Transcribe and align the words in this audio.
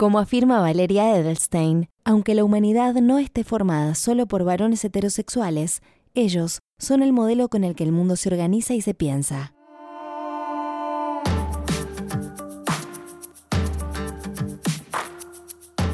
Como 0.00 0.18
afirma 0.18 0.60
Valeria 0.60 1.14
Edelstein, 1.14 1.90
aunque 2.06 2.34
la 2.34 2.42
humanidad 2.42 2.94
no 2.94 3.18
esté 3.18 3.44
formada 3.44 3.94
solo 3.94 4.24
por 4.24 4.44
varones 4.44 4.82
heterosexuales, 4.82 5.82
ellos 6.14 6.60
son 6.78 7.02
el 7.02 7.12
modelo 7.12 7.50
con 7.50 7.64
el 7.64 7.74
que 7.74 7.84
el 7.84 7.92
mundo 7.92 8.16
se 8.16 8.30
organiza 8.30 8.72
y 8.72 8.80
se 8.80 8.94
piensa. 8.94 9.52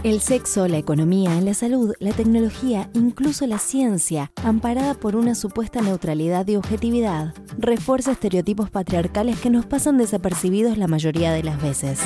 El 0.04 0.20
sexo, 0.20 0.68
la 0.68 0.78
economía, 0.78 1.40
la 1.40 1.54
salud, 1.54 1.92
la 1.98 2.12
tecnología, 2.12 2.88
incluso 2.94 3.44
la 3.48 3.58
ciencia, 3.58 4.30
amparada 4.44 4.94
por 4.94 5.16
una 5.16 5.34
supuesta 5.34 5.82
neutralidad 5.82 6.46
y 6.46 6.54
objetividad, 6.54 7.34
refuerza 7.58 8.12
estereotipos 8.12 8.70
patriarcales 8.70 9.40
que 9.40 9.50
nos 9.50 9.66
pasan 9.66 9.98
desapercibidos 9.98 10.78
la 10.78 10.86
mayoría 10.86 11.32
de 11.32 11.42
las 11.42 11.60
veces. 11.60 11.98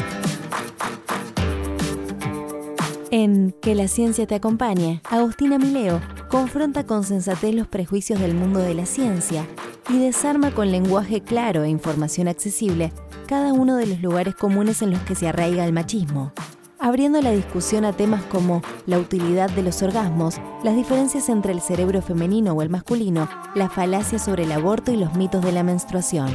En 3.10 3.52
Que 3.60 3.74
la 3.74 3.88
ciencia 3.88 4.26
te 4.26 4.36
acompañe, 4.36 5.02
Agustina 5.10 5.58
Mileo 5.58 6.00
confronta 6.28 6.86
con 6.86 7.02
sensatez 7.02 7.54
los 7.54 7.66
prejuicios 7.66 8.20
del 8.20 8.34
mundo 8.34 8.60
de 8.60 8.74
la 8.74 8.86
ciencia 8.86 9.46
y 9.88 9.98
desarma 9.98 10.52
con 10.52 10.70
lenguaje 10.70 11.20
claro 11.20 11.64
e 11.64 11.68
información 11.68 12.28
accesible 12.28 12.92
cada 13.26 13.52
uno 13.52 13.76
de 13.76 13.86
los 13.86 14.00
lugares 14.00 14.34
comunes 14.36 14.82
en 14.82 14.92
los 14.92 15.00
que 15.00 15.16
se 15.16 15.28
arraiga 15.28 15.64
el 15.64 15.72
machismo 15.72 16.32
abriendo 16.80 17.20
la 17.20 17.30
discusión 17.30 17.84
a 17.84 17.92
temas 17.92 18.22
como 18.24 18.62
la 18.86 18.98
utilidad 18.98 19.50
de 19.50 19.62
los 19.62 19.82
orgasmos, 19.82 20.40
las 20.64 20.74
diferencias 20.74 21.28
entre 21.28 21.52
el 21.52 21.60
cerebro 21.60 22.00
femenino 22.00 22.54
o 22.54 22.62
el 22.62 22.70
masculino, 22.70 23.28
la 23.54 23.68
falacia 23.68 24.18
sobre 24.18 24.44
el 24.44 24.52
aborto 24.52 24.90
y 24.90 24.96
los 24.96 25.14
mitos 25.14 25.44
de 25.44 25.52
la 25.52 25.62
menstruación. 25.62 26.30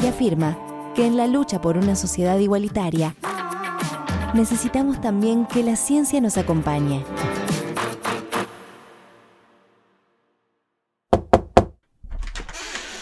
Y 0.00 0.06
afirma 0.06 0.56
que 0.94 1.06
en 1.06 1.16
la 1.16 1.26
lucha 1.26 1.60
por 1.60 1.76
una 1.76 1.96
sociedad 1.96 2.38
igualitaria, 2.38 3.16
necesitamos 4.34 5.00
también 5.00 5.46
que 5.46 5.62
la 5.62 5.76
ciencia 5.76 6.20
nos 6.20 6.38
acompañe. 6.38 7.04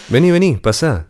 Vení, 0.09 0.31
vení, 0.31 0.57
pasá. 0.57 1.07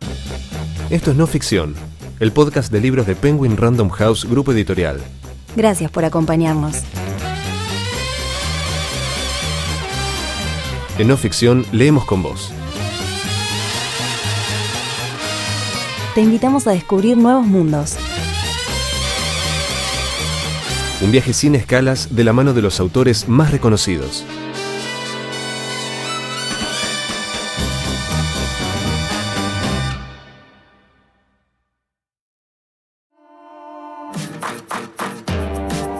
Esto 0.89 1.11
es 1.11 1.17
no 1.17 1.25
ficción 1.25 1.75
el 2.21 2.31
podcast 2.31 2.71
de 2.71 2.79
libros 2.79 3.07
de 3.07 3.15
Penguin 3.15 3.57
Random 3.57 3.89
House 3.89 4.25
Grupo 4.29 4.51
Editorial. 4.51 5.01
Gracias 5.55 5.89
por 5.89 6.05
acompañarnos. 6.05 6.83
En 10.99 11.07
no 11.07 11.17
ficción, 11.17 11.65
leemos 11.71 12.05
con 12.05 12.21
vos. 12.21 12.53
Te 16.13 16.21
invitamos 16.21 16.67
a 16.67 16.71
descubrir 16.71 17.17
nuevos 17.17 17.47
mundos. 17.47 17.97
Un 21.03 21.11
viaje 21.11 21.33
sin 21.33 21.55
escalas 21.55 22.15
de 22.15 22.23
la 22.23 22.31
mano 22.31 22.53
de 22.53 22.61
los 22.61 22.79
autores 22.79 23.27
más 23.27 23.49
reconocidos. 23.51 24.23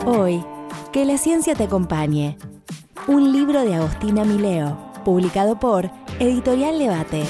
Hoy, 0.06 0.44
que 0.92 1.04
la 1.04 1.18
ciencia 1.18 1.56
te 1.56 1.64
acompañe. 1.64 2.38
Un 3.08 3.32
libro 3.32 3.64
de 3.64 3.74
Agostina 3.74 4.24
Mileo, 4.24 4.92
publicado 5.04 5.58
por 5.58 5.90
Editorial 6.20 6.78
Debate. 6.78 7.24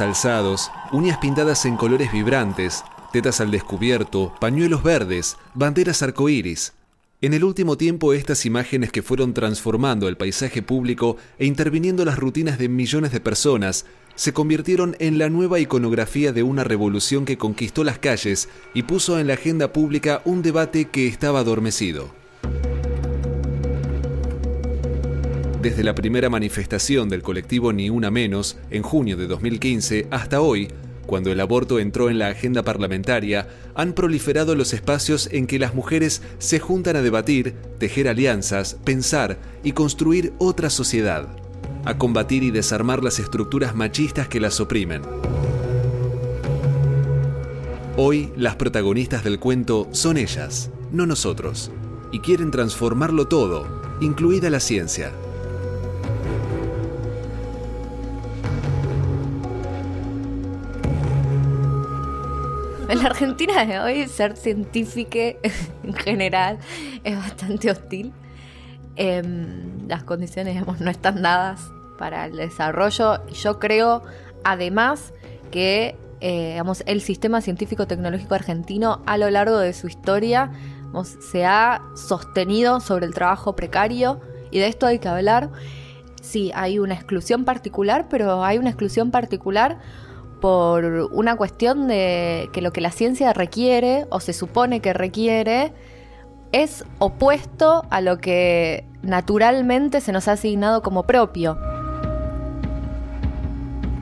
Alzados, 0.00 0.70
uñas 0.92 1.18
pintadas 1.18 1.64
en 1.66 1.76
colores 1.76 2.12
vibrantes, 2.12 2.84
tetas 3.12 3.40
al 3.40 3.50
descubierto, 3.50 4.34
pañuelos 4.40 4.82
verdes, 4.82 5.36
banderas 5.54 6.02
arcoíris. 6.02 6.72
En 7.20 7.34
el 7.34 7.44
último 7.44 7.76
tiempo 7.76 8.14
estas 8.14 8.46
imágenes 8.46 8.90
que 8.90 9.02
fueron 9.02 9.34
transformando 9.34 10.08
el 10.08 10.16
paisaje 10.16 10.62
público 10.62 11.16
e 11.38 11.46
interviniendo 11.46 12.04
las 12.04 12.18
rutinas 12.18 12.58
de 12.58 12.68
millones 12.68 13.12
de 13.12 13.20
personas, 13.20 13.86
se 14.14 14.32
convirtieron 14.32 14.96
en 14.98 15.18
la 15.18 15.28
nueva 15.28 15.60
iconografía 15.60 16.32
de 16.32 16.42
una 16.42 16.64
revolución 16.64 17.24
que 17.24 17.38
conquistó 17.38 17.84
las 17.84 17.98
calles 17.98 18.48
y 18.74 18.82
puso 18.82 19.18
en 19.18 19.28
la 19.28 19.34
agenda 19.34 19.72
pública 19.72 20.22
un 20.24 20.42
debate 20.42 20.86
que 20.86 21.06
estaba 21.06 21.40
adormecido. 21.40 22.21
Desde 25.62 25.84
la 25.84 25.94
primera 25.94 26.28
manifestación 26.28 27.08
del 27.08 27.22
colectivo 27.22 27.72
Ni 27.72 27.88
Una 27.88 28.10
Menos, 28.10 28.56
en 28.72 28.82
junio 28.82 29.16
de 29.16 29.28
2015, 29.28 30.08
hasta 30.10 30.40
hoy, 30.40 30.66
cuando 31.06 31.30
el 31.30 31.38
aborto 31.38 31.78
entró 31.78 32.10
en 32.10 32.18
la 32.18 32.26
agenda 32.26 32.64
parlamentaria, 32.64 33.46
han 33.76 33.92
proliferado 33.92 34.56
los 34.56 34.72
espacios 34.72 35.28
en 35.30 35.46
que 35.46 35.60
las 35.60 35.72
mujeres 35.72 36.20
se 36.38 36.58
juntan 36.58 36.96
a 36.96 37.02
debatir, 37.02 37.54
tejer 37.78 38.08
alianzas, 38.08 38.76
pensar 38.82 39.38
y 39.62 39.70
construir 39.70 40.32
otra 40.38 40.68
sociedad, 40.68 41.28
a 41.84 41.96
combatir 41.96 42.42
y 42.42 42.50
desarmar 42.50 43.04
las 43.04 43.20
estructuras 43.20 43.72
machistas 43.72 44.26
que 44.26 44.40
las 44.40 44.58
oprimen. 44.58 45.02
Hoy 47.96 48.32
las 48.36 48.56
protagonistas 48.56 49.22
del 49.22 49.38
cuento 49.38 49.86
son 49.92 50.16
ellas, 50.16 50.70
no 50.90 51.06
nosotros, 51.06 51.70
y 52.10 52.18
quieren 52.18 52.50
transformarlo 52.50 53.28
todo, 53.28 53.80
incluida 54.00 54.50
la 54.50 54.58
ciencia. 54.58 55.12
En 62.92 62.98
la 62.98 63.06
Argentina 63.06 63.64
de 63.64 63.80
hoy, 63.80 64.06
ser 64.06 64.36
científica 64.36 65.18
en 65.82 65.94
general 65.94 66.58
es 67.04 67.16
bastante 67.16 67.70
hostil. 67.70 68.12
Em, 68.96 69.88
las 69.88 70.04
condiciones 70.04 70.52
digamos, 70.52 70.78
no 70.82 70.90
están 70.90 71.22
dadas 71.22 71.70
para 71.96 72.26
el 72.26 72.36
desarrollo. 72.36 73.26
Yo 73.28 73.58
creo, 73.58 74.02
además, 74.44 75.14
que 75.50 75.96
eh, 76.20 76.50
digamos, 76.50 76.82
el 76.84 77.00
sistema 77.00 77.40
científico-tecnológico 77.40 78.34
argentino 78.34 79.00
a 79.06 79.16
lo 79.16 79.30
largo 79.30 79.56
de 79.56 79.72
su 79.72 79.86
historia 79.86 80.50
se 81.30 81.46
ha 81.46 81.80
sostenido 81.96 82.80
sobre 82.80 83.06
el 83.06 83.14
trabajo 83.14 83.56
precario 83.56 84.20
y 84.50 84.58
de 84.58 84.66
esto 84.66 84.84
hay 84.84 84.98
que 84.98 85.08
hablar. 85.08 85.48
Sí, 86.20 86.52
hay 86.54 86.78
una 86.78 86.92
exclusión 86.92 87.46
particular, 87.46 88.08
pero 88.10 88.44
hay 88.44 88.58
una 88.58 88.68
exclusión 88.68 89.10
particular 89.10 89.78
por 90.42 90.84
una 91.12 91.36
cuestión 91.36 91.86
de 91.86 92.50
que 92.52 92.62
lo 92.62 92.72
que 92.72 92.80
la 92.80 92.90
ciencia 92.90 93.32
requiere 93.32 94.06
o 94.10 94.18
se 94.18 94.32
supone 94.32 94.80
que 94.80 94.92
requiere 94.92 95.72
es 96.50 96.84
opuesto 96.98 97.84
a 97.90 98.00
lo 98.00 98.18
que 98.18 98.84
naturalmente 99.02 100.00
se 100.00 100.10
nos 100.10 100.26
ha 100.26 100.32
asignado 100.32 100.82
como 100.82 101.04
propio. 101.04 101.56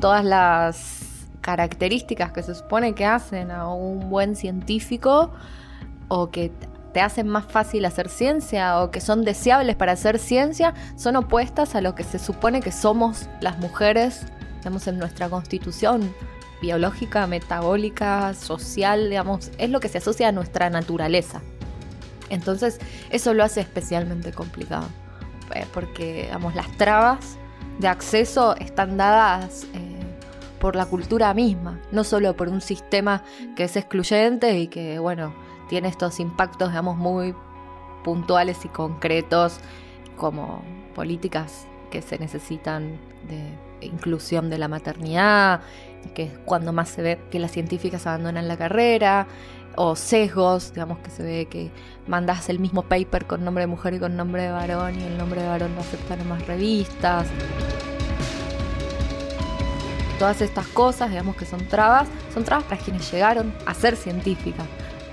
Todas 0.00 0.24
las 0.24 1.28
características 1.42 2.32
que 2.32 2.42
se 2.42 2.54
supone 2.54 2.94
que 2.94 3.04
hacen 3.04 3.50
a 3.50 3.68
un 3.68 4.08
buen 4.08 4.34
científico 4.34 5.32
o 6.08 6.30
que 6.30 6.52
te 6.94 7.02
hacen 7.02 7.28
más 7.28 7.44
fácil 7.44 7.84
hacer 7.84 8.08
ciencia 8.08 8.80
o 8.80 8.90
que 8.90 9.02
son 9.02 9.26
deseables 9.26 9.76
para 9.76 9.92
hacer 9.92 10.18
ciencia 10.18 10.72
son 10.96 11.16
opuestas 11.16 11.74
a 11.74 11.82
lo 11.82 11.94
que 11.94 12.02
se 12.02 12.18
supone 12.18 12.62
que 12.62 12.72
somos 12.72 13.28
las 13.42 13.58
mujeres 13.58 14.24
digamos, 14.60 14.86
en 14.86 14.98
nuestra 14.98 15.28
constitución 15.28 16.14
biológica, 16.60 17.26
metabólica, 17.26 18.34
social, 18.34 19.08
digamos, 19.08 19.50
es 19.58 19.70
lo 19.70 19.80
que 19.80 19.88
se 19.88 19.98
asocia 19.98 20.28
a 20.28 20.32
nuestra 20.32 20.70
naturaleza. 20.70 21.40
Entonces, 22.28 22.78
eso 23.10 23.34
lo 23.34 23.42
hace 23.42 23.60
especialmente 23.60 24.32
complicado, 24.32 24.86
eh, 25.54 25.66
porque, 25.72 26.24
digamos, 26.24 26.54
las 26.54 26.70
trabas 26.76 27.38
de 27.78 27.88
acceso 27.88 28.54
están 28.56 28.96
dadas 28.96 29.66
eh, 29.74 30.00
por 30.60 30.76
la 30.76 30.86
cultura 30.86 31.34
misma, 31.34 31.80
no 31.90 32.04
solo 32.04 32.36
por 32.36 32.48
un 32.48 32.60
sistema 32.60 33.24
que 33.56 33.64
es 33.64 33.76
excluyente 33.76 34.58
y 34.58 34.68
que, 34.68 34.98
bueno, 34.98 35.34
tiene 35.68 35.88
estos 35.88 36.20
impactos, 36.20 36.68
digamos, 36.68 36.96
muy 36.96 37.34
puntuales 38.04 38.64
y 38.64 38.68
concretos, 38.68 39.58
como 40.16 40.62
políticas 40.94 41.66
que 41.90 42.02
se 42.02 42.18
necesitan 42.18 42.98
de 43.28 43.69
inclusión 43.80 44.50
de 44.50 44.58
la 44.58 44.68
maternidad, 44.68 45.60
que 46.14 46.24
es 46.24 46.32
cuando 46.44 46.72
más 46.72 46.88
se 46.88 47.02
ve 47.02 47.18
que 47.30 47.38
las 47.38 47.52
científicas 47.52 48.06
abandonan 48.06 48.48
la 48.48 48.56
carrera, 48.56 49.26
o 49.76 49.96
sesgos, 49.96 50.72
digamos 50.74 50.98
que 50.98 51.10
se 51.10 51.22
ve 51.22 51.46
que 51.46 51.70
mandas 52.06 52.48
el 52.48 52.58
mismo 52.58 52.82
paper 52.82 53.26
con 53.26 53.44
nombre 53.44 53.62
de 53.62 53.66
mujer 53.66 53.94
y 53.94 53.98
con 53.98 54.16
nombre 54.16 54.42
de 54.42 54.50
varón 54.50 54.98
y 54.98 55.04
el 55.04 55.16
nombre 55.16 55.42
de 55.42 55.48
varón 55.48 55.74
lo 55.74 55.80
aceptan 55.80 56.26
más 56.28 56.46
revistas. 56.46 57.26
Todas 60.18 60.42
estas 60.42 60.66
cosas, 60.68 61.08
digamos 61.10 61.36
que 61.36 61.46
son 61.46 61.66
trabas, 61.66 62.08
son 62.34 62.44
trabas 62.44 62.64
para 62.66 62.80
quienes 62.80 63.10
llegaron 63.10 63.54
a 63.64 63.72
ser 63.72 63.96
científicas. 63.96 64.66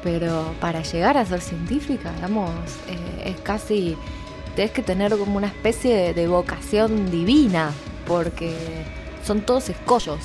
Pero 0.04 0.54
para 0.60 0.82
llegar 0.82 1.18
a 1.18 1.26
ser 1.26 1.42
científica, 1.42 2.12
digamos, 2.14 2.52
eh, 2.90 3.30
es 3.30 3.40
casi, 3.42 3.98
tienes 4.56 4.74
que 4.74 4.84
tener 4.84 5.18
como 5.18 5.38
una 5.38 5.48
especie 5.48 6.14
de 6.14 6.28
vocación 6.28 7.10
divina, 7.10 7.72
porque 8.08 8.56
son 9.24 9.42
todos 9.42 9.70
escollos. 9.70 10.20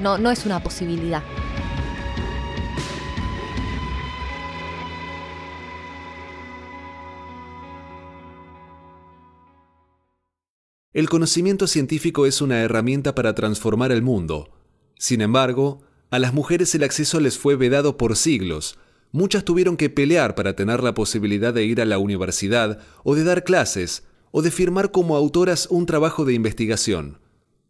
No, 0.00 0.18
no 0.18 0.30
es 0.30 0.44
una 0.44 0.62
posibilidad. 0.62 1.22
El 10.92 11.08
conocimiento 11.08 11.68
científico 11.68 12.26
es 12.26 12.42
una 12.42 12.60
herramienta 12.60 13.14
para 13.14 13.32
transformar 13.34 13.92
el 13.92 14.02
mundo. 14.02 14.50
Sin 14.96 15.20
embargo, 15.20 15.80
a 16.10 16.18
las 16.18 16.34
mujeres 16.34 16.74
el 16.74 16.82
acceso 16.82 17.20
les 17.20 17.38
fue 17.38 17.54
vedado 17.54 17.96
por 17.96 18.16
siglos. 18.16 18.78
Muchas 19.12 19.44
tuvieron 19.44 19.76
que 19.76 19.90
pelear 19.90 20.34
para 20.34 20.56
tener 20.56 20.82
la 20.82 20.94
posibilidad 20.94 21.54
de 21.54 21.64
ir 21.64 21.80
a 21.80 21.84
la 21.84 21.98
universidad 21.98 22.80
o 23.04 23.14
de 23.14 23.22
dar 23.22 23.44
clases 23.44 24.07
o 24.30 24.42
de 24.42 24.50
firmar 24.50 24.90
como 24.90 25.16
autoras 25.16 25.68
un 25.70 25.86
trabajo 25.86 26.24
de 26.24 26.34
investigación. 26.34 27.18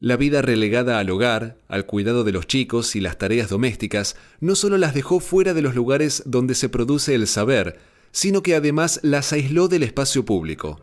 La 0.00 0.16
vida 0.16 0.42
relegada 0.42 1.00
al 1.00 1.10
hogar, 1.10 1.58
al 1.66 1.84
cuidado 1.84 2.22
de 2.22 2.30
los 2.30 2.46
chicos 2.46 2.94
y 2.94 3.00
las 3.00 3.18
tareas 3.18 3.48
domésticas 3.48 4.14
no 4.40 4.54
solo 4.54 4.78
las 4.78 4.94
dejó 4.94 5.18
fuera 5.18 5.54
de 5.54 5.62
los 5.62 5.74
lugares 5.74 6.22
donde 6.24 6.54
se 6.54 6.68
produce 6.68 7.16
el 7.16 7.26
saber, 7.26 7.80
sino 8.12 8.42
que 8.42 8.54
además 8.54 9.00
las 9.02 9.32
aisló 9.32 9.66
del 9.66 9.82
espacio 9.82 10.24
público. 10.24 10.80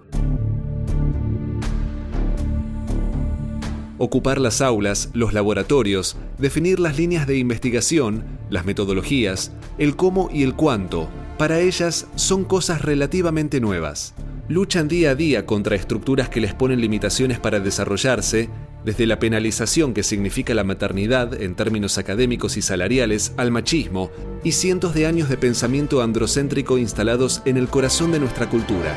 Ocupar 3.98 4.42
las 4.42 4.60
aulas, 4.60 5.10
los 5.13 5.33
laboratorios, 5.33 6.18
definir 6.38 6.81
las 6.81 6.98
líneas 6.98 7.25
de 7.25 7.38
investigación, 7.38 8.25
las 8.50 8.66
metodologías, 8.66 9.54
el 9.77 9.95
cómo 9.95 10.30
y 10.33 10.44
el 10.44 10.56
cuánto, 10.56 11.10
para 11.38 11.62
ellas 11.62 12.07
son 12.16 12.44
cosas 12.44 12.81
relativamente 12.81 13.62
nuevas. 13.62 14.13
Luchan 14.47 14.88
día 14.88 15.09
a 15.09 15.15
día 15.15 15.47
contra 15.47 15.75
estructuras 15.75 16.30
que 16.30 16.39
les 16.39 16.53
ponen 16.53 16.80
limitaciones 16.80 17.39
para 17.39 17.59
desarrollarse 17.59 18.47
desde 18.83 19.07
la 19.07 19.18
penalización 19.18 19.95
que 19.95 20.03
significa 20.03 20.53
la 20.53 20.63
maternidad 20.63 21.42
en 21.42 21.56
términos 21.56 21.97
académicos 21.97 22.56
y 22.56 22.62
salariales 22.62 23.33
al 23.38 23.50
machismo 23.50 24.12
y 24.44 24.51
cientos 24.51 24.94
de 24.94 25.07
años 25.07 25.30
de 25.30 25.38
pensamiento 25.38 26.03
androcéntrico 26.03 26.77
instalados 26.77 27.42
en 27.45 27.57
el 27.57 27.69
corazón 27.69 28.12
de 28.12 28.19
nuestra 28.19 28.47
cultura. 28.47 28.95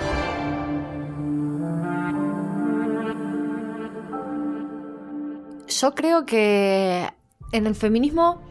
Yo 5.66 5.94
creo 5.94 6.26
que 6.26 7.08
en 7.52 7.66
el 7.66 7.74
feminismo 7.74 8.42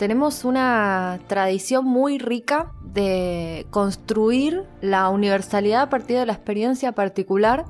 tenemos 0.00 0.46
una 0.46 1.20
tradición 1.26 1.84
muy 1.84 2.18
rica 2.18 2.72
de 2.82 3.66
construir 3.68 4.64
la 4.80 5.10
universalidad 5.10 5.82
a 5.82 5.90
partir 5.90 6.16
de 6.16 6.24
la 6.24 6.32
experiencia 6.32 6.92
particular 6.92 7.66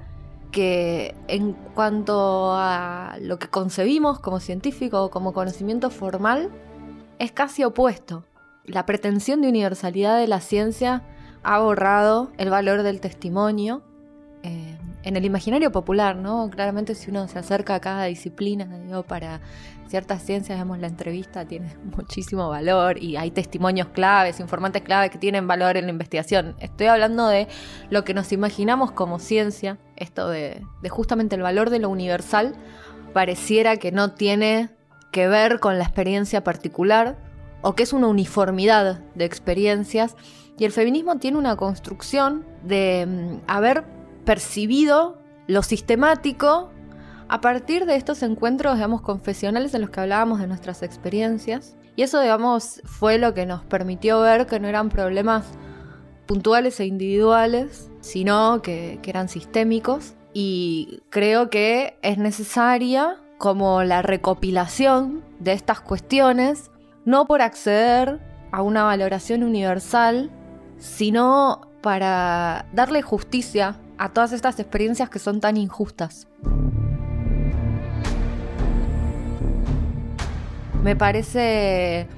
que 0.53 1.17
en 1.27 1.55
cuanto 1.75 2.53
a 2.53 3.17
lo 3.21 3.41
que 3.41 3.49
concebimos 3.49 4.21
como 4.21 4.39
científico 4.39 5.03
o 5.03 5.11
como 5.11 5.33
conocimiento 5.33 5.91
formal, 5.91 6.53
es 7.19 7.33
casi 7.33 7.65
opuesto. 7.65 8.23
La 8.65 8.87
pretensión 8.87 9.41
de 9.41 9.49
universalidad 9.49 10.17
de 10.17 10.29
la 10.29 10.41
ciencia 10.41 11.03
ha 11.43 11.59
borrado 11.59 12.31
el 12.39 12.49
valor 12.49 12.85
del 12.85 13.01
testimonio 13.01 13.83
eh, 14.45 14.79
en 15.03 15.17
el 15.17 15.25
imaginario 15.25 15.73
popular, 15.73 16.17
¿no? 16.17 16.51
Claramente 16.51 16.95
si 16.95 17.11
uno 17.11 17.27
se 17.29 17.39
acerca 17.39 17.75
a 17.75 17.81
cada 17.81 18.05
disciplina, 18.05 18.67
digo, 18.85 19.03
para 19.03 19.41
ciertas 19.89 20.23
ciencias, 20.23 20.57
digamos, 20.59 20.79
la 20.79 20.87
entrevista 20.87 21.45
tiene 21.47 21.75
muchísimo 21.97 22.49
valor 22.49 23.03
y 23.03 23.17
hay 23.17 23.31
testimonios 23.31 23.89
claves, 23.89 24.41
informantes 24.41 24.83
claves 24.83 25.11
que 25.11 25.19
tienen 25.19 25.47
valor 25.47 25.77
en 25.77 25.87
la 25.87 25.91
investigación. 25.91 26.55
Estoy 26.61 26.89
hablando 26.89 27.27
de 27.29 27.49
lo 27.89 28.05
que 28.05 28.15
nos 28.15 28.33
imaginamos 28.33 28.93
como 28.93 29.19
ciencia, 29.19 29.79
esto 29.97 30.29
de, 30.29 30.63
de 30.83 30.89
justamente 30.89 31.37
el 31.37 31.43
valor 31.43 31.71
de 31.71 31.79
lo 31.79 31.89
universal, 31.89 32.55
pareciera 33.13 33.77
que 33.77 33.93
no 33.93 34.13
tiene 34.13 34.71
que 35.11 35.29
ver 35.29 35.61
con 35.61 35.79
la 35.79 35.85
experiencia 35.85 36.45
particular 36.45 37.19
o 37.63 37.75
que 37.75 37.83
es 37.83 37.93
una 37.93 38.07
uniformidad 38.07 39.01
de 39.15 39.25
experiencias. 39.25 40.17
Y 40.59 40.65
el 40.65 40.73
feminismo 40.73 41.17
tiene 41.19 41.39
una 41.39 41.57
construcción 41.57 42.45
de 42.63 43.07
mm, 43.07 43.51
haber 43.51 43.85
percibido 44.25 45.19
lo 45.47 45.63
sistemático 45.63 46.71
a 47.29 47.41
partir 47.41 47.87
de 47.87 47.97
estos 47.97 48.23
encuentros, 48.23 48.75
digamos, 48.75 49.03
confesionales 49.03 49.73
en 49.75 49.83
los 49.83 49.91
que 49.91 50.01
hablábamos 50.01 50.41
de 50.41 50.49
nuestras 50.49 50.83
experiencias. 50.83 51.77
Y 51.95 52.03
eso, 52.03 52.21
digamos, 52.21 52.81
fue 52.85 53.19
lo 53.19 53.35
que 53.35 53.47
nos 53.47 53.65
permitió 53.65 54.21
ver 54.21 54.47
que 54.47 54.59
no 54.59 54.69
eran 54.69 54.89
problemas 54.89 55.45
puntuales 56.27 56.79
e 56.81 56.87
individuales, 56.87 57.91
sino 58.01 58.63
que, 58.63 59.01
eran 59.05 59.29
sistémicos. 59.29 60.15
Y 60.33 61.03
creo 61.11 61.51
que 61.51 61.99
es 62.03 62.19
necesaria 62.19 63.17
como 63.39 63.83
la 63.83 64.03
recopilación 64.03 65.25
de 65.39 65.53
estas 65.53 65.81
cuestiones, 65.81 66.71
no 67.05 67.27
por 67.27 67.43
acceder 67.43 68.21
a 68.53 68.63
una 68.63 68.85
valoración 68.85 69.43
universal, 69.43 70.31
sino 70.79 71.63
para 71.81 72.67
darle 72.73 73.03
justicia 73.03 73.77
a 74.01 74.09
todas 74.09 74.33
estas 74.33 74.59
experiencias 74.59 75.11
que 75.11 75.19
son 75.19 75.41
tan 75.41 75.59
injustas. 75.59 76.27
Me 80.83 80.97
parece 80.97 82.09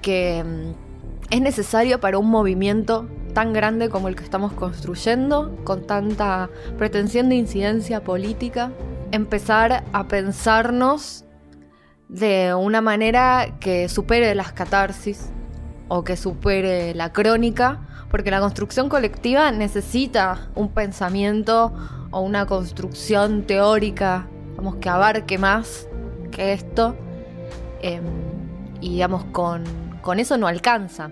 que 0.00 0.44
mm, 0.44 1.34
es 1.34 1.40
necesario 1.40 1.98
para 1.98 2.18
un 2.18 2.30
movimiento 2.30 3.08
tan 3.32 3.52
grande 3.52 3.88
como 3.88 4.06
el 4.06 4.14
que 4.14 4.22
estamos 4.22 4.52
construyendo, 4.52 5.58
con 5.64 5.84
tanta 5.88 6.50
pretensión 6.78 7.28
de 7.28 7.34
incidencia 7.34 8.04
política, 8.04 8.70
empezar 9.10 9.82
a 9.92 10.06
pensarnos 10.06 11.24
de 12.08 12.54
una 12.54 12.80
manera 12.80 13.56
que 13.58 13.88
supere 13.88 14.36
las 14.36 14.52
catarsis 14.52 15.30
o 15.88 16.04
que 16.04 16.16
supere 16.16 16.94
la 16.94 17.12
crónica 17.12 17.80
porque 18.14 18.30
la 18.30 18.38
construcción 18.38 18.88
colectiva 18.88 19.50
necesita 19.50 20.46
un 20.54 20.68
pensamiento 20.68 21.72
o 22.12 22.20
una 22.20 22.46
construcción 22.46 23.42
teórica, 23.42 24.28
digamos, 24.50 24.76
que 24.76 24.88
abarque 24.88 25.36
más 25.36 25.88
que 26.30 26.52
esto. 26.52 26.94
Em, 27.82 28.04
y 28.80 28.90
digamos, 28.90 29.24
con, 29.32 29.64
con 30.00 30.20
eso 30.20 30.38
no 30.38 30.46
alcanza. 30.46 31.10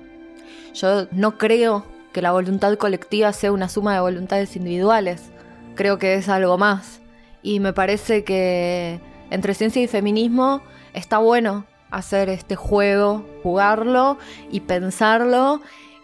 Yo 0.74 1.08
no 1.10 1.38
creo 1.38 1.84
que 2.12 2.22
la 2.22 2.30
voluntad 2.30 2.76
colectiva 2.76 3.32
sea 3.32 3.50
una 3.50 3.68
suma 3.68 3.94
de 3.94 4.00
voluntades 4.00 4.54
individuales. 4.54 5.32
Creo 5.74 5.98
que 5.98 6.14
es 6.14 6.28
algo 6.28 6.56
más. 6.56 7.00
Y 7.42 7.58
me 7.58 7.72
parece 7.72 8.22
que 8.22 9.00
entre 9.30 9.54
ciencia 9.54 9.82
y 9.82 9.88
feminismo 9.88 10.62
está 10.94 11.18
bueno 11.18 11.64
hacer 11.90 12.28
este 12.28 12.54
juego, 12.54 13.26
jugarlo 13.42 14.18
y 14.52 14.60
pensarlo 14.60 15.60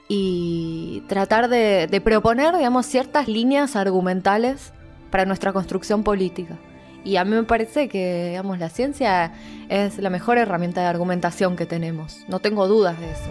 y 0.08 1.02
tratar 1.06 1.48
de, 1.50 2.00
proponer, 2.02 2.56
digamos, 2.56 2.86
ciertas 2.86 3.28
líneas 3.28 3.76
argumentales 3.76 4.72
para 5.10 5.26
nuestra 5.26 5.52
construcción 5.52 6.02
política. 6.02 6.58
Y 7.04 7.16
a 7.16 7.24
mí 7.24 7.30
me 7.32 7.44
parece 7.44 7.88
que, 7.88 8.30
digamos, 8.30 8.58
la 8.58 8.70
ciencia 8.70 9.32
es 9.68 9.98
la 9.98 10.10
mejor 10.10 10.38
herramienta 10.38 10.80
de 10.80 10.86
argumentación 10.86 11.56
que 11.56 11.66
tenemos. 11.66 12.24
No 12.26 12.40
tengo 12.40 12.66
dudas 12.66 12.98
de 12.98 13.10
eso. 13.10 13.30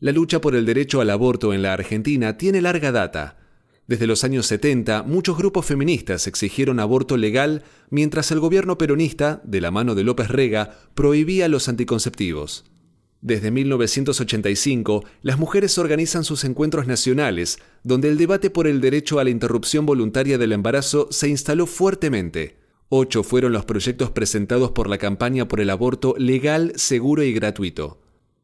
La 0.00 0.12
lucha 0.12 0.40
por 0.40 0.54
el 0.54 0.64
derecho 0.64 1.00
al 1.00 1.10
aborto 1.10 1.52
en 1.52 1.62
la 1.62 1.72
Argentina 1.72 2.36
tiene 2.36 2.60
larga 2.62 2.92
data. 2.92 3.36
Desde 3.88 4.06
los 4.06 4.22
años 4.22 4.46
70, 4.46 5.02
muchos 5.04 5.38
grupos 5.38 5.64
feministas 5.64 6.26
exigieron 6.26 6.78
aborto 6.78 7.16
legal 7.16 7.64
mientras 7.88 8.30
el 8.30 8.38
gobierno 8.38 8.76
peronista, 8.76 9.40
de 9.44 9.62
la 9.62 9.70
mano 9.70 9.94
de 9.94 10.04
López 10.04 10.28
Rega, 10.28 10.78
prohibía 10.94 11.48
los 11.48 11.70
anticonceptivos. 11.70 12.66
Desde 13.22 13.50
1985, 13.50 15.04
las 15.22 15.38
mujeres 15.38 15.78
organizan 15.78 16.22
sus 16.22 16.44
encuentros 16.44 16.86
nacionales, 16.86 17.60
donde 17.82 18.10
el 18.10 18.18
debate 18.18 18.50
por 18.50 18.66
el 18.66 18.82
derecho 18.82 19.20
a 19.20 19.24
la 19.24 19.30
interrupción 19.30 19.86
voluntaria 19.86 20.36
del 20.36 20.52
embarazo 20.52 21.08
se 21.10 21.28
instaló 21.28 21.66
fuertemente. 21.66 22.58
Ocho 22.90 23.22
fueron 23.22 23.52
los 23.52 23.64
proyectos 23.64 24.10
presentados 24.10 24.72
por 24.72 24.90
la 24.90 24.98
campaña 24.98 25.48
por 25.48 25.60
el 25.60 25.70
aborto 25.70 26.14
legal, 26.18 26.72
seguro 26.76 27.22
y 27.22 27.32
gratuito. 27.32 28.02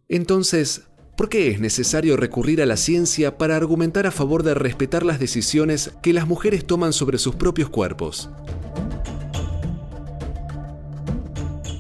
Entonces, 0.09 0.85
¿Por 1.17 1.29
qué 1.29 1.49
es 1.51 1.61
necesario 1.61 2.17
recurrir 2.17 2.61
a 2.61 2.67
la 2.67 2.77
ciencia 2.77 3.39
para 3.39 3.55
argumentar 3.55 4.05
a 4.05 4.11
favor 4.11 4.43
de 4.43 4.53
respetar 4.55 5.05
las 5.05 5.21
decisiones 5.21 5.93
que 6.03 6.13
las 6.13 6.27
mujeres 6.27 6.67
toman 6.67 6.93
sobre 6.93 7.19
sus 7.19 7.37
propios 7.37 7.69
cuerpos? 7.69 8.31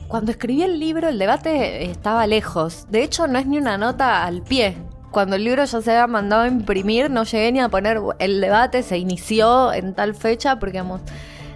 Cuando 0.06 0.30
escribí 0.30 0.62
el 0.62 0.78
libro 0.78 1.08
el 1.08 1.18
debate 1.18 1.84
estaba 1.84 2.28
lejos. 2.28 2.86
De 2.90 3.02
hecho, 3.02 3.26
no 3.26 3.40
es 3.40 3.46
ni 3.46 3.58
una 3.58 3.76
nota 3.76 4.24
al 4.24 4.42
pie. 4.42 4.76
Cuando 5.10 5.34
el 5.34 5.42
libro 5.42 5.64
ya 5.64 5.82
se 5.82 5.90
había 5.90 6.06
mandado 6.06 6.42
a 6.42 6.48
imprimir, 6.48 7.10
no 7.10 7.24
llegué 7.24 7.50
ni 7.50 7.58
a 7.58 7.68
poner 7.68 8.00
el 8.20 8.40
debate, 8.40 8.84
se 8.84 8.98
inició 8.98 9.72
en 9.72 9.94
tal 9.94 10.14
fecha, 10.14 10.60
porque 10.60 10.74
digamos, 10.74 11.00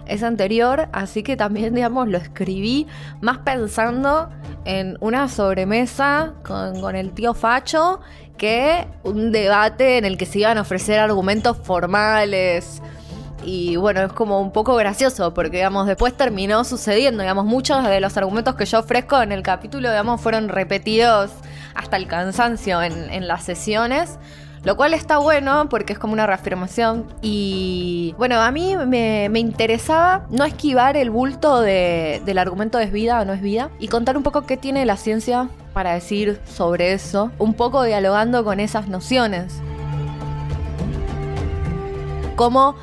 es 0.08 0.22
anterior, 0.22 0.88
así 0.92 1.22
que 1.22 1.36
también, 1.36 1.74
digamos, 1.74 2.08
lo 2.08 2.18
escribí 2.18 2.86
más 3.20 3.38
pensando 3.38 4.30
en 4.64 4.96
una 5.00 5.28
sobremesa 5.28 6.34
con, 6.44 6.96
el 6.96 7.12
tío 7.12 7.34
Facho 7.34 8.00
que 8.36 8.86
un 9.02 9.32
debate 9.32 9.98
en 9.98 10.04
el 10.04 10.16
que 10.16 10.26
se 10.26 10.40
iban 10.40 10.58
a 10.58 10.62
ofrecer 10.62 10.98
argumentos 11.00 11.56
formales. 11.56 12.80
Y 13.44 13.76
bueno, 13.76 14.02
es 14.02 14.12
como 14.12 14.40
un 14.40 14.52
poco 14.52 14.76
gracioso 14.76 15.32
porque, 15.34 15.58
digamos, 15.58 15.86
después 15.86 16.16
terminó 16.16 16.64
sucediendo, 16.64 17.22
digamos, 17.22 17.44
muchos 17.44 17.84
de 17.84 18.00
los 18.00 18.16
argumentos 18.16 18.54
que 18.54 18.64
yo 18.64 18.80
ofrezco 18.80 19.20
en 19.22 19.32
el 19.32 19.42
capítulo, 19.42 19.90
digamos, 19.90 20.20
fueron 20.20 20.48
repetidos 20.48 21.30
hasta 21.74 21.96
el 21.96 22.06
cansancio 22.06 22.82
en 22.82 23.26
las 23.28 23.44
sesiones. 23.44 24.18
Lo 24.64 24.76
cual 24.76 24.92
está 24.94 25.18
bueno 25.18 25.68
porque 25.68 25.92
es 25.92 25.98
como 25.98 26.12
una 26.12 26.26
reafirmación. 26.26 27.06
Y 27.22 28.14
bueno, 28.18 28.40
a 28.40 28.50
mí 28.50 28.76
me, 28.76 29.28
me 29.30 29.38
interesaba 29.38 30.26
no 30.30 30.44
esquivar 30.44 30.96
el 30.96 31.10
bulto 31.10 31.60
de, 31.60 32.22
del 32.24 32.38
argumento 32.38 32.78
es 32.78 32.92
vida 32.92 33.20
o 33.20 33.24
no 33.24 33.32
es 33.32 33.40
vida 33.40 33.70
y 33.78 33.88
contar 33.88 34.16
un 34.16 34.22
poco 34.22 34.42
qué 34.42 34.56
tiene 34.56 34.84
la 34.84 34.96
ciencia 34.96 35.48
para 35.72 35.94
decir 35.94 36.40
sobre 36.44 36.92
eso, 36.92 37.30
un 37.38 37.54
poco 37.54 37.84
dialogando 37.84 38.44
con 38.44 38.58
esas 38.58 38.88
nociones. 38.88 39.60
Cómo 42.34 42.74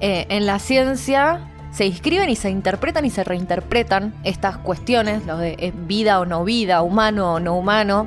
eh, 0.00 0.26
en 0.28 0.46
la 0.46 0.58
ciencia 0.58 1.40
se 1.72 1.86
inscriben 1.86 2.30
y 2.30 2.36
se 2.36 2.50
interpretan 2.50 3.04
y 3.04 3.10
se 3.10 3.24
reinterpretan 3.24 4.14
estas 4.22 4.58
cuestiones, 4.58 5.26
lo 5.26 5.36
de 5.38 5.72
vida 5.86 6.20
o 6.20 6.26
no 6.26 6.44
vida, 6.44 6.82
humano 6.82 7.34
o 7.34 7.40
no 7.40 7.56
humano, 7.56 8.06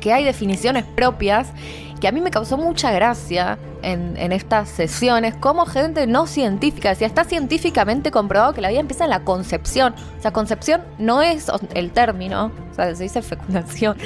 que 0.00 0.12
hay 0.12 0.24
definiciones 0.24 0.84
propias 0.84 1.52
que 2.02 2.08
a 2.08 2.12
mí 2.12 2.20
me 2.20 2.32
causó 2.32 2.58
mucha 2.58 2.90
gracia 2.90 3.60
en, 3.80 4.32
estas 4.32 4.68
sesiones, 4.68 5.36
como 5.36 5.66
gente 5.66 6.08
no 6.08 6.26
científica, 6.26 6.88
decía, 6.88 7.06
está 7.06 7.22
científicamente 7.22 8.10
comprobado 8.10 8.54
que 8.54 8.60
la 8.60 8.70
vida 8.70 8.80
empieza 8.80 9.04
en 9.04 9.10
la 9.10 9.22
concepción. 9.22 9.94
O 10.18 10.20
sea, 10.20 10.32
concepción 10.32 10.82
no 10.98 11.22
es 11.22 11.46
el 11.74 11.92
término, 11.92 12.50
o 12.72 12.74
sea, 12.74 12.92
se 12.96 13.04
dice 13.04 13.22
fecundación. 13.22 13.96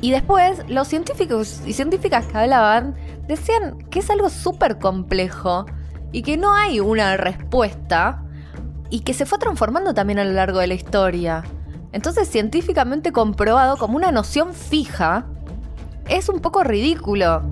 Y 0.00 0.12
después, 0.12 0.60
los 0.68 0.86
científicos 0.86 1.60
y 1.66 1.72
científicas 1.72 2.24
que 2.26 2.38
hablaban 2.38 2.94
decían 3.26 3.78
que 3.90 3.98
es 3.98 4.10
algo 4.10 4.30
súper 4.30 4.78
complejo 4.78 5.66
y 6.12 6.22
que 6.22 6.36
no 6.36 6.54
hay 6.54 6.78
una 6.78 7.16
respuesta 7.16 8.22
y 8.90 9.00
que 9.00 9.12
se 9.12 9.26
fue 9.26 9.38
transformando 9.38 9.92
también 9.92 10.20
a 10.20 10.24
lo 10.24 10.34
largo 10.34 10.60
de 10.60 10.68
la 10.68 10.74
historia. 10.74 11.42
Entonces, 11.90 12.28
científicamente 12.28 13.10
comprobado 13.10 13.76
como 13.76 13.96
una 13.96 14.12
noción 14.12 14.54
fija, 14.54 15.26
es 16.08 16.28
un 16.28 16.40
poco 16.40 16.62
ridículo. 16.62 17.42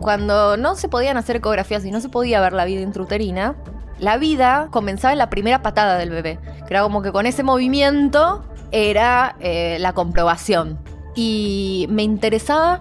Cuando 0.00 0.56
no 0.56 0.76
se 0.76 0.88
podían 0.88 1.16
hacer 1.16 1.36
ecografías 1.36 1.84
y 1.84 1.90
no 1.90 2.00
se 2.00 2.08
podía 2.08 2.40
ver 2.40 2.52
la 2.52 2.64
vida 2.64 2.80
intrauterina, 2.80 3.56
la 3.98 4.16
vida 4.16 4.68
comenzaba 4.70 5.12
en 5.12 5.18
la 5.18 5.28
primera 5.28 5.62
patada 5.62 5.98
del 5.98 6.10
bebé, 6.10 6.38
que 6.66 6.74
era 6.74 6.82
como 6.82 7.02
que 7.02 7.12
con 7.12 7.26
ese 7.26 7.42
movimiento 7.42 8.44
era 8.70 9.36
eh, 9.40 9.76
la 9.80 9.92
comprobación. 9.92 10.78
Y 11.14 11.86
me 11.90 12.04
interesaba 12.04 12.80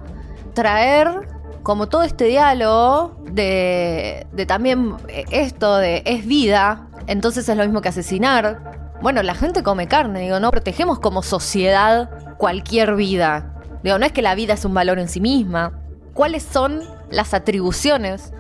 traer 0.54 1.28
como 1.64 1.90
todo 1.90 2.04
este 2.04 2.26
diálogo 2.26 3.18
de, 3.32 4.26
de 4.32 4.46
también 4.46 4.96
esto 5.32 5.78
de 5.78 6.04
es 6.06 6.26
vida, 6.26 6.88
entonces 7.08 7.50
es 7.50 7.58
lo 7.58 7.64
mismo 7.64 7.82
que 7.82 7.90
asesinar, 7.90 8.77
bueno, 9.02 9.22
la 9.24 9.36
gente 9.36 9.64
come 9.64 9.88
carne, 9.88 10.22
digo, 10.22 10.40
no 10.40 10.52
protegemos 10.52 11.00
como 11.00 11.22
sociedad 11.22 12.10
cualquier 12.38 12.96
vida. 12.96 13.54
Digo, 13.84 14.00
no 14.00 14.06
es 14.06 14.12
que 14.12 14.22
la 14.22 14.36
vida 14.36 14.54
es 14.54 14.66
un 14.66 14.74
valor 14.74 15.00
en 15.00 15.08
sí 15.08 15.22
misma. 15.22 15.80
¿Cuáles 16.14 16.44
son 16.44 16.82
las 17.12 17.34
atribuciones 17.34 18.34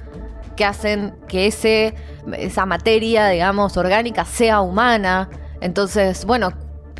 que 0.55 0.65
hacen 0.65 1.15
que 1.27 1.47
ese, 1.47 1.93
esa 2.37 2.65
materia, 2.65 3.27
digamos, 3.27 3.77
orgánica 3.77 4.25
sea 4.25 4.61
humana? 4.61 5.29
Entonces, 5.61 6.25
bueno, 6.25 6.51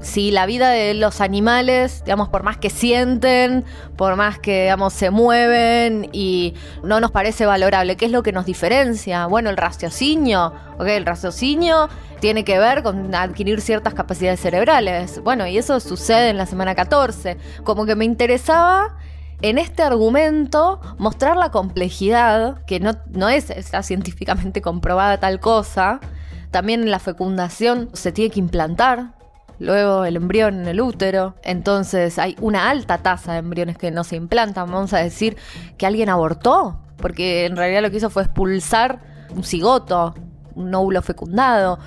si 0.02 0.32
la 0.32 0.46
vida 0.46 0.70
de 0.70 0.94
los 0.94 1.22
animales, 1.22 2.04
digamos, 2.04 2.30
por 2.30 2.44
más 2.44 2.58
que 2.58 2.70
sienten, 2.70 3.66
por 3.96 4.16
más 4.16 4.40
que, 4.40 4.64
digamos, 4.64 4.94
se 4.94 5.10
mueven 5.10 6.10
y 6.12 6.54
no 6.84 7.00
nos 7.00 7.12
parece 7.12 7.46
valorable, 7.46 7.98
¿qué 7.98 8.06
es 8.06 8.12
lo 8.12 8.24
que 8.24 8.32
nos 8.32 8.46
diferencia? 8.46 9.26
Bueno, 9.26 9.50
el 9.50 9.58
raciocinio, 9.58 10.54
¿ok? 10.78 10.88
El 10.88 11.06
raciocinio 11.06 11.90
tiene 12.20 12.44
que 12.44 12.60
ver 12.60 12.84
con 12.84 13.14
adquirir 13.14 13.62
ciertas 13.62 13.94
capacidades 13.94 14.40
cerebrales. 14.40 15.22
Bueno, 15.24 15.48
y 15.48 15.58
eso 15.58 15.80
sucede 15.80 16.30
en 16.30 16.38
la 16.38 16.46
semana 16.46 16.76
14. 16.76 17.38
Como 17.64 17.86
que 17.86 17.96
me 17.96 18.06
interesaba 18.06 18.98
en 19.42 19.58
este 19.58 19.84
argumento 19.84 20.80
mostrar 20.98 21.38
la 21.38 21.52
complejidad, 21.52 22.64
que 22.66 22.80
no, 22.80 22.94
no 23.10 23.30
es 23.30 23.50
está 23.50 23.84
científicamente 23.84 24.62
comprobada 24.62 25.20
tal 25.20 25.40
cosa. 25.40 26.00
También 26.52 26.82
en 26.82 26.92
la 26.92 27.00
fecundación 27.00 27.90
se 27.94 28.12
tiene 28.12 28.32
que 28.32 28.40
implantar 28.40 29.17
luego 29.60 30.06
el 30.06 30.16
embrión 30.16 30.62
en 30.62 30.68
el 30.68 30.82
útero. 30.82 31.36
Entonces 31.44 32.20
hay 32.20 32.36
una 32.42 32.70
alta 32.70 33.00
tasa 33.00 33.34
de 33.34 33.40
embriones 33.40 33.78
que 33.78 33.92
no 33.92 34.04
se 34.04 34.16
implantan. 34.16 34.72
Vamos 34.72 34.94
a 34.94 35.00
decir 35.00 35.38
que 35.78 35.86
alguien 35.86 36.10
abortó, 36.10 36.80
porque 36.98 37.46
en 37.46 37.56
realidad 37.56 37.82
lo 37.82 37.92
que 37.92 37.98
hizo 37.98 38.10
fue 38.10 38.24
expulsar 38.24 39.00
un 39.36 39.44
cigoto, 39.44 40.16
un 40.56 40.74
óvulo 40.74 41.02
fecundado. 41.02 41.80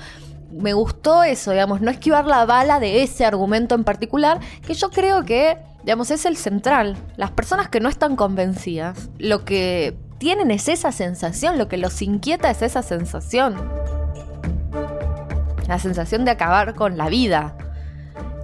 Me 0.53 0.73
gustó 0.73 1.23
eso, 1.23 1.53
digamos, 1.53 1.81
no 1.81 1.91
esquivar 1.91 2.27
la 2.27 2.45
bala 2.45 2.81
de 2.81 3.03
ese 3.03 3.25
argumento 3.25 3.75
en 3.75 3.85
particular, 3.85 4.41
que 4.67 4.75
yo 4.75 4.91
creo 4.91 5.25
que, 5.25 5.59
digamos, 5.85 6.11
es 6.11 6.27
el 6.27 6.37
central. 6.37 6.97
Las 7.17 7.31
personas 7.31 7.69
que 7.69 7.81
no 7.81 7.89
están 7.89 8.17
convencidas, 8.17 9.11
lo 9.19 9.45
que 9.45 9.97
tienen 10.19 10.51
es 10.51 10.69
esa 10.69 10.91
sensación, 10.91 11.57
lo 11.57 11.69
que 11.69 11.77
los 11.77 12.03
inquieta 12.03 12.51
es 12.51 12.63
esa 12.63 12.83
sensación 12.83 13.55
la 15.71 15.79
sensación 15.79 16.25
de 16.25 16.33
acabar 16.33 16.75
con 16.75 16.99
la 16.99 17.09
vida. 17.09 17.55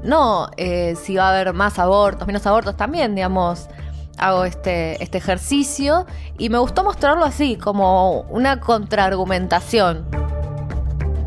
No 0.02 0.48
eh, 0.56 0.94
si 0.94 1.16
va 1.16 1.26
a 1.26 1.30
haber 1.32 1.52
más 1.52 1.78
abortos, 1.80 2.26
menos 2.26 2.46
abortos, 2.46 2.76
también, 2.76 3.16
digamos, 3.16 3.68
hago 4.16 4.44
este, 4.44 5.02
este 5.02 5.18
ejercicio 5.18 6.06
y 6.38 6.48
me 6.50 6.58
gustó 6.58 6.84
mostrarlo 6.84 7.24
así, 7.24 7.56
como 7.56 8.20
una 8.30 8.60
contraargumentación. 8.60 10.06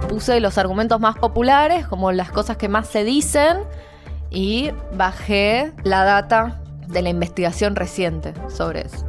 Puse 0.07 0.39
los 0.39 0.57
argumentos 0.57 1.01
más 1.01 1.17
populares, 1.17 1.85
como 1.85 2.13
las 2.13 2.31
cosas 2.31 2.55
que 2.55 2.69
más 2.69 2.87
se 2.87 3.03
dicen, 3.03 3.57
y 4.31 4.71
bajé 4.93 5.73
la 5.83 6.05
data 6.05 6.61
de 6.87 7.01
la 7.01 7.09
investigación 7.09 7.75
reciente 7.75 8.33
sobre 8.47 8.85
eso. 8.85 9.08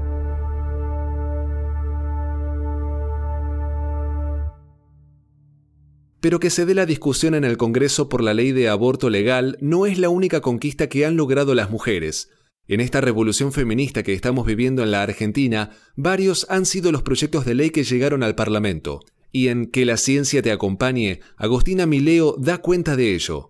Pero 6.20 6.38
que 6.38 6.50
se 6.50 6.66
dé 6.66 6.74
la 6.74 6.86
discusión 6.86 7.34
en 7.34 7.44
el 7.44 7.56
Congreso 7.56 8.08
por 8.08 8.22
la 8.22 8.34
ley 8.34 8.52
de 8.52 8.68
aborto 8.68 9.08
legal 9.08 9.56
no 9.60 9.86
es 9.86 9.98
la 9.98 10.10
única 10.10 10.40
conquista 10.40 10.88
que 10.88 11.06
han 11.06 11.16
logrado 11.16 11.54
las 11.54 11.70
mujeres. 11.70 12.30
En 12.68 12.80
esta 12.80 13.00
revolución 13.00 13.52
feminista 13.52 14.02
que 14.02 14.12
estamos 14.12 14.46
viviendo 14.46 14.82
en 14.82 14.90
la 14.90 15.02
Argentina, 15.02 15.70
varios 15.96 16.46
han 16.50 16.66
sido 16.66 16.92
los 16.92 17.02
proyectos 17.02 17.44
de 17.44 17.54
ley 17.54 17.70
que 17.70 17.84
llegaron 17.84 18.22
al 18.22 18.34
Parlamento. 18.34 19.00
Y 19.32 19.48
en 19.48 19.66
Que 19.66 19.84
la 19.84 19.96
ciencia 19.96 20.42
te 20.42 20.52
acompañe, 20.52 21.20
Agostina 21.36 21.86
Mileo 21.86 22.36
da 22.38 22.58
cuenta 22.58 22.96
de 22.96 23.14
ello. 23.14 23.48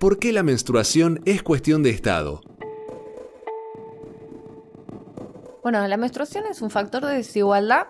¿Por 0.00 0.18
qué 0.18 0.32
la 0.32 0.42
menstruación 0.42 1.20
es 1.24 1.42
cuestión 1.42 1.82
de 1.82 1.90
Estado? 1.90 2.40
Bueno, 5.62 5.86
la 5.86 5.96
menstruación 5.96 6.44
es 6.50 6.62
un 6.62 6.70
factor 6.70 7.04
de 7.04 7.14
desigualdad 7.14 7.88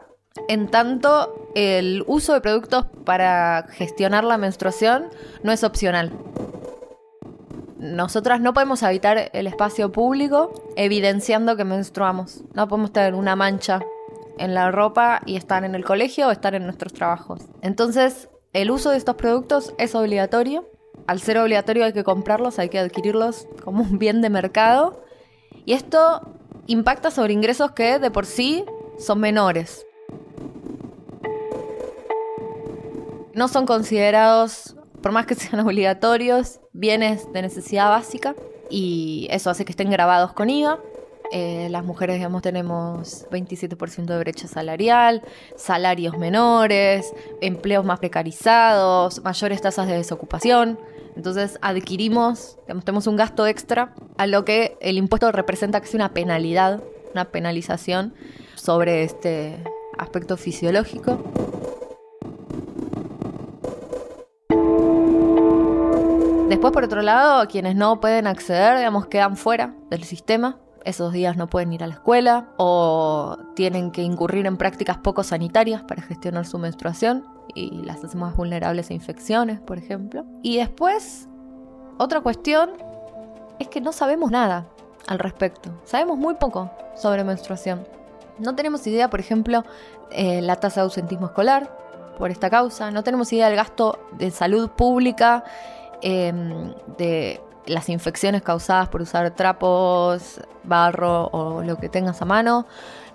en 0.48 0.68
tanto 0.68 1.50
el 1.54 2.04
uso 2.06 2.34
de 2.34 2.40
productos 2.40 2.86
para 3.04 3.66
gestionar 3.70 4.24
la 4.24 4.38
menstruación 4.38 5.08
no 5.42 5.52
es 5.52 5.64
opcional. 5.64 6.12
Nosotras 7.78 8.40
no 8.40 8.52
podemos 8.52 8.82
habitar 8.82 9.30
el 9.32 9.46
espacio 9.46 9.92
público 9.92 10.52
evidenciando 10.76 11.56
que 11.56 11.64
menstruamos. 11.64 12.42
No 12.54 12.66
podemos 12.68 12.92
tener 12.92 13.14
una 13.14 13.36
mancha 13.36 13.80
en 14.38 14.54
la 14.54 14.70
ropa 14.70 15.22
y 15.26 15.36
estar 15.36 15.64
en 15.64 15.74
el 15.74 15.84
colegio 15.84 16.28
o 16.28 16.30
estar 16.30 16.54
en 16.54 16.64
nuestros 16.64 16.92
trabajos. 16.92 17.42
Entonces, 17.62 18.28
el 18.52 18.70
uso 18.70 18.90
de 18.90 18.96
estos 18.96 19.16
productos 19.16 19.74
es 19.78 19.94
obligatorio. 19.94 20.68
Al 21.06 21.20
ser 21.20 21.38
obligatorio 21.38 21.84
hay 21.84 21.92
que 21.92 22.04
comprarlos, 22.04 22.58
hay 22.58 22.68
que 22.68 22.78
adquirirlos 22.78 23.46
como 23.64 23.82
un 23.82 23.98
bien 23.98 24.22
de 24.22 24.30
mercado. 24.30 25.02
Y 25.64 25.74
esto 25.74 26.22
impacta 26.66 27.10
sobre 27.10 27.32
ingresos 27.32 27.72
que 27.72 27.98
de 27.98 28.10
por 28.10 28.26
sí 28.26 28.64
son 28.98 29.20
menores. 29.20 29.86
No 33.38 33.48
son 33.48 33.64
considerados 33.64 34.74
por 35.00 35.12
más 35.12 35.24
que 35.24 35.34
sean 35.34 35.60
obligatorios, 35.66 36.60
bienes 36.72 37.32
de 37.32 37.40
necesidad 37.42 37.88
básica 37.88 38.34
y 38.68 39.28
eso 39.30 39.48
hace 39.48 39.64
que 39.64 39.72
estén 39.72 39.90
grabados 39.90 40.32
con 40.32 40.50
IVA. 40.50 40.78
Eh, 41.30 41.68
las 41.70 41.84
mujeres, 41.84 42.16
digamos, 42.16 42.40
tenemos 42.42 43.26
27% 43.30 44.06
de 44.06 44.18
brecha 44.18 44.48
salarial, 44.48 45.22
salarios 45.56 46.16
menores, 46.16 47.12
empleos 47.42 47.84
más 47.84 47.98
precarizados, 47.98 49.22
mayores 49.22 49.60
tasas 49.60 49.86
de 49.86 49.94
desocupación. 49.94 50.78
Entonces 51.16 51.58
adquirimos, 51.60 52.56
digamos, 52.62 52.84
tenemos 52.84 53.06
un 53.06 53.16
gasto 53.16 53.46
extra 53.46 53.94
a 54.16 54.26
lo 54.26 54.44
que 54.44 54.78
el 54.80 54.96
impuesto 54.96 55.30
representa 55.30 55.78
es 55.78 55.94
una 55.94 56.14
penalidad, 56.14 56.82
una 57.12 57.26
penalización 57.26 58.14
sobre 58.54 59.04
este 59.04 59.62
aspecto 59.98 60.36
fisiológico. 60.36 61.22
Después, 66.58 66.72
por 66.72 66.82
otro 66.82 67.02
lado, 67.02 67.46
quienes 67.46 67.76
no 67.76 68.00
pueden 68.00 68.26
acceder, 68.26 68.78
digamos, 68.78 69.06
quedan 69.06 69.36
fuera 69.36 69.76
del 69.90 70.02
sistema 70.02 70.58
esos 70.84 71.12
días 71.12 71.36
no 71.36 71.46
pueden 71.46 71.72
ir 71.72 71.84
a 71.84 71.86
la 71.86 71.94
escuela 71.94 72.48
o 72.56 73.38
tienen 73.54 73.92
que 73.92 74.02
incurrir 74.02 74.44
en 74.44 74.56
prácticas 74.56 74.98
poco 74.98 75.22
sanitarias 75.22 75.82
para 75.84 76.02
gestionar 76.02 76.46
su 76.46 76.58
menstruación 76.58 77.24
y 77.54 77.82
las 77.84 78.02
hacen 78.02 78.18
más 78.18 78.34
vulnerables 78.34 78.90
a 78.90 78.94
infecciones, 78.94 79.60
por 79.60 79.78
ejemplo. 79.78 80.24
Y 80.42 80.56
después, 80.56 81.28
otra 81.96 82.22
cuestión 82.22 82.70
es 83.60 83.68
que 83.68 83.80
no 83.80 83.92
sabemos 83.92 84.32
nada 84.32 84.66
al 85.06 85.20
respecto. 85.20 85.70
Sabemos 85.84 86.18
muy 86.18 86.34
poco 86.34 86.72
sobre 86.96 87.22
menstruación. 87.22 87.86
No 88.40 88.56
tenemos 88.56 88.84
idea, 88.88 89.10
por 89.10 89.20
ejemplo, 89.20 89.62
eh, 90.10 90.42
la 90.42 90.56
tasa 90.56 90.80
de 90.80 90.86
ausentismo 90.86 91.26
escolar 91.26 91.70
por 92.18 92.32
esta 92.32 92.50
causa. 92.50 92.90
No 92.90 93.04
tenemos 93.04 93.32
idea 93.32 93.46
del 93.46 93.56
gasto 93.56 94.00
de 94.10 94.32
salud 94.32 94.70
pública, 94.70 95.44
em, 96.02 96.74
de 96.96 97.40
las 97.66 97.88
infecciones 97.88 98.42
causadas 98.42 98.88
por 98.88 99.02
usar 99.02 99.30
trapos, 99.32 100.40
barro 100.64 101.26
o 101.32 101.62
lo 101.62 101.76
que 101.76 101.88
tengas 101.88 102.22
a 102.22 102.24
mano. 102.24 102.66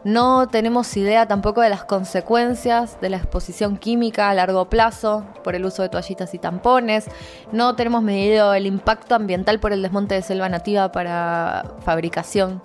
No 0.03 0.49
tenemos 0.49 0.95
idea 0.97 1.27
tampoco 1.27 1.61
de 1.61 1.69
las 1.69 1.85
consecuencias 1.85 2.99
de 2.99 3.09
la 3.09 3.17
exposición 3.17 3.77
química 3.77 4.29
a 4.29 4.33
largo 4.33 4.69
plazo 4.69 5.25
por 5.43 5.55
el 5.55 5.65
uso 5.65 5.81
de 5.81 5.89
toallitas 5.89 6.33
y 6.33 6.39
tampones. 6.39 7.05
No 7.53 7.75
tenemos 7.75 8.03
medido 8.03 8.53
el 8.53 8.65
impacto 8.65 9.15
ambiental 9.15 9.61
por 9.61 9.71
el 9.71 9.81
desmonte 9.81 10.15
de 10.15 10.21
selva 10.21 10.49
nativa 10.49 10.91
para 10.91 11.75
fabricación 11.85 12.61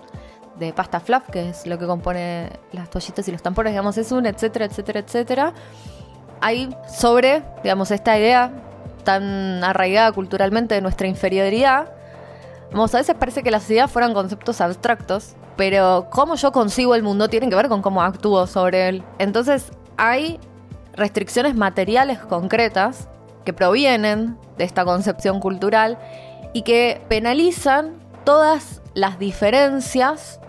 de 0.57 0.73
pasta 0.73 0.99
fluff, 0.99 1.29
que 1.31 1.49
es 1.49 1.65
lo 1.65 1.79
que 1.79 1.87
compone 1.87 2.49
las 2.73 2.89
toallitas 2.89 3.25
y 3.29 3.31
los 3.31 3.41
tampones, 3.41 3.71
digamos, 3.71 3.97
es 3.97 4.11
un 4.11 4.25
etcétera, 4.25 4.65
etcétera, 4.65 4.99
etcétera. 4.99 5.53
Hay 6.41 6.75
sobre, 6.89 7.43
digamos, 7.63 7.91
esta 7.91 8.17
idea 8.19 8.51
tan 9.03 9.63
arraigada 9.63 10.11
culturalmente 10.11 10.75
de 10.75 10.81
nuestra 10.81 11.07
inferioridad, 11.07 11.91
vamos, 12.71 12.93
a 12.93 12.99
veces 12.99 13.15
parece 13.17 13.43
que 13.43 13.51
las 13.51 13.69
ideas 13.69 13.89
fueran 13.91 14.13
conceptos 14.13 14.61
abstractos, 14.61 15.35
pero 15.57 16.07
cómo 16.09 16.35
yo 16.35 16.51
consigo 16.51 16.95
el 16.95 17.03
mundo 17.03 17.27
tiene 17.27 17.49
que 17.49 17.55
ver 17.55 17.67
con 17.67 17.81
cómo 17.81 18.01
actúo 18.01 18.47
sobre 18.47 18.89
él. 18.89 19.03
Entonces 19.17 19.71
hay 19.97 20.39
restricciones 20.93 21.55
materiales 21.55 22.19
concretas 22.19 23.07
que 23.45 23.53
provienen 23.53 24.37
de 24.57 24.63
esta 24.63 24.85
concepción 24.85 25.39
cultural 25.39 25.97
y 26.53 26.61
que 26.63 27.01
penalizan 27.09 27.95
todas 28.23 28.81
las 28.93 29.19
diferencias 29.19 30.39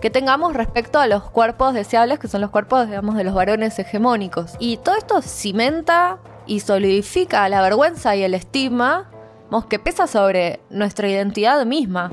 que 0.00 0.10
tengamos 0.10 0.54
respecto 0.54 0.98
a 0.98 1.06
los 1.06 1.30
cuerpos 1.30 1.74
deseables, 1.74 2.18
que 2.18 2.28
son 2.28 2.40
los 2.40 2.50
cuerpos, 2.50 2.86
digamos, 2.86 3.16
de 3.16 3.24
los 3.24 3.34
varones 3.34 3.78
hegemónicos. 3.78 4.54
Y 4.58 4.76
todo 4.76 4.96
esto 4.96 5.22
cimenta 5.22 6.18
y 6.46 6.60
solidifica 6.60 7.48
la 7.48 7.62
vergüenza 7.62 8.16
y 8.16 8.22
el 8.22 8.34
estigma 8.34 9.10
que 9.64 9.78
pesa 9.78 10.06
sobre 10.06 10.60
nuestra 10.70 11.08
identidad 11.08 11.64
misma. 11.64 12.12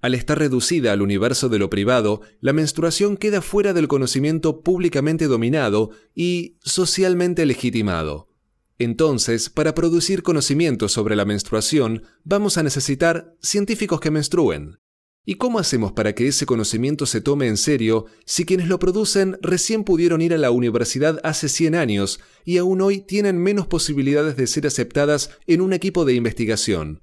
Al 0.00 0.14
estar 0.14 0.36
reducida 0.36 0.92
al 0.92 1.00
universo 1.00 1.48
de 1.48 1.60
lo 1.60 1.70
privado, 1.70 2.22
la 2.40 2.52
menstruación 2.52 3.16
queda 3.16 3.40
fuera 3.40 3.72
del 3.72 3.86
conocimiento 3.86 4.62
públicamente 4.62 5.26
dominado 5.26 5.90
y 6.12 6.56
socialmente 6.60 7.46
legitimado. 7.46 8.31
Entonces, 8.78 9.50
para 9.50 9.74
producir 9.74 10.22
conocimiento 10.22 10.88
sobre 10.88 11.16
la 11.16 11.24
menstruación, 11.24 12.04
vamos 12.24 12.58
a 12.58 12.62
necesitar 12.62 13.36
científicos 13.40 14.00
que 14.00 14.10
menstruen. 14.10 14.78
¿Y 15.24 15.36
cómo 15.36 15.60
hacemos 15.60 15.92
para 15.92 16.14
que 16.14 16.26
ese 16.26 16.46
conocimiento 16.46 17.06
se 17.06 17.20
tome 17.20 17.46
en 17.46 17.56
serio 17.56 18.06
si 18.26 18.44
quienes 18.44 18.66
lo 18.66 18.80
producen 18.80 19.38
recién 19.40 19.84
pudieron 19.84 20.20
ir 20.20 20.34
a 20.34 20.38
la 20.38 20.50
universidad 20.50 21.20
hace 21.22 21.48
100 21.48 21.76
años 21.76 22.18
y 22.44 22.58
aún 22.58 22.80
hoy 22.80 23.02
tienen 23.02 23.38
menos 23.38 23.68
posibilidades 23.68 24.36
de 24.36 24.48
ser 24.48 24.66
aceptadas 24.66 25.30
en 25.46 25.60
un 25.60 25.74
equipo 25.74 26.04
de 26.04 26.14
investigación? 26.14 27.02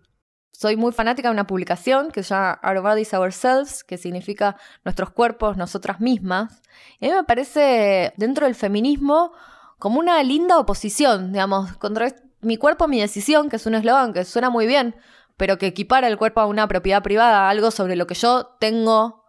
Soy 0.52 0.76
muy 0.76 0.92
fanática 0.92 1.30
de 1.30 1.34
una 1.34 1.48
publicación 1.48 2.12
que 2.12 2.22
se 2.22 2.34
llama 2.34 2.60
Our 2.62 2.82
Bodies 2.82 3.14
Ourselves, 3.14 3.86
que 3.86 3.98
significa 3.98 4.58
nuestros 4.84 5.12
cuerpos, 5.12 5.56
nosotras 5.56 6.02
mismas. 6.02 6.62
Y 7.00 7.06
a 7.06 7.10
mí 7.12 7.16
me 7.16 7.24
parece, 7.24 8.12
dentro 8.18 8.46
del 8.46 8.56
feminismo, 8.56 9.32
como 9.80 10.00
una 10.00 10.22
linda 10.24 10.60
oposición, 10.60 11.32
digamos, 11.32 11.76
contra 11.78 12.14
mi 12.42 12.58
cuerpo, 12.58 12.88
mi 12.88 13.00
decisión, 13.00 13.50
que 13.50 13.56
es 13.56 13.66
un 13.66 13.76
eslogan 13.76 14.14
que 14.14 14.26
suena 14.26 14.50
muy 14.50 14.68
bien, 14.68 14.96
pero 15.38 15.58
que 15.58 15.68
equipara 15.68 16.08
el 16.08 16.18
cuerpo 16.18 16.42
a 16.42 16.46
una 16.46 16.68
propiedad 16.68 17.02
privada, 17.02 17.50
algo 17.50 17.72
sobre 17.72 17.96
lo 17.96 18.06
que 18.06 18.14
yo 18.14 18.58
tengo 18.60 19.24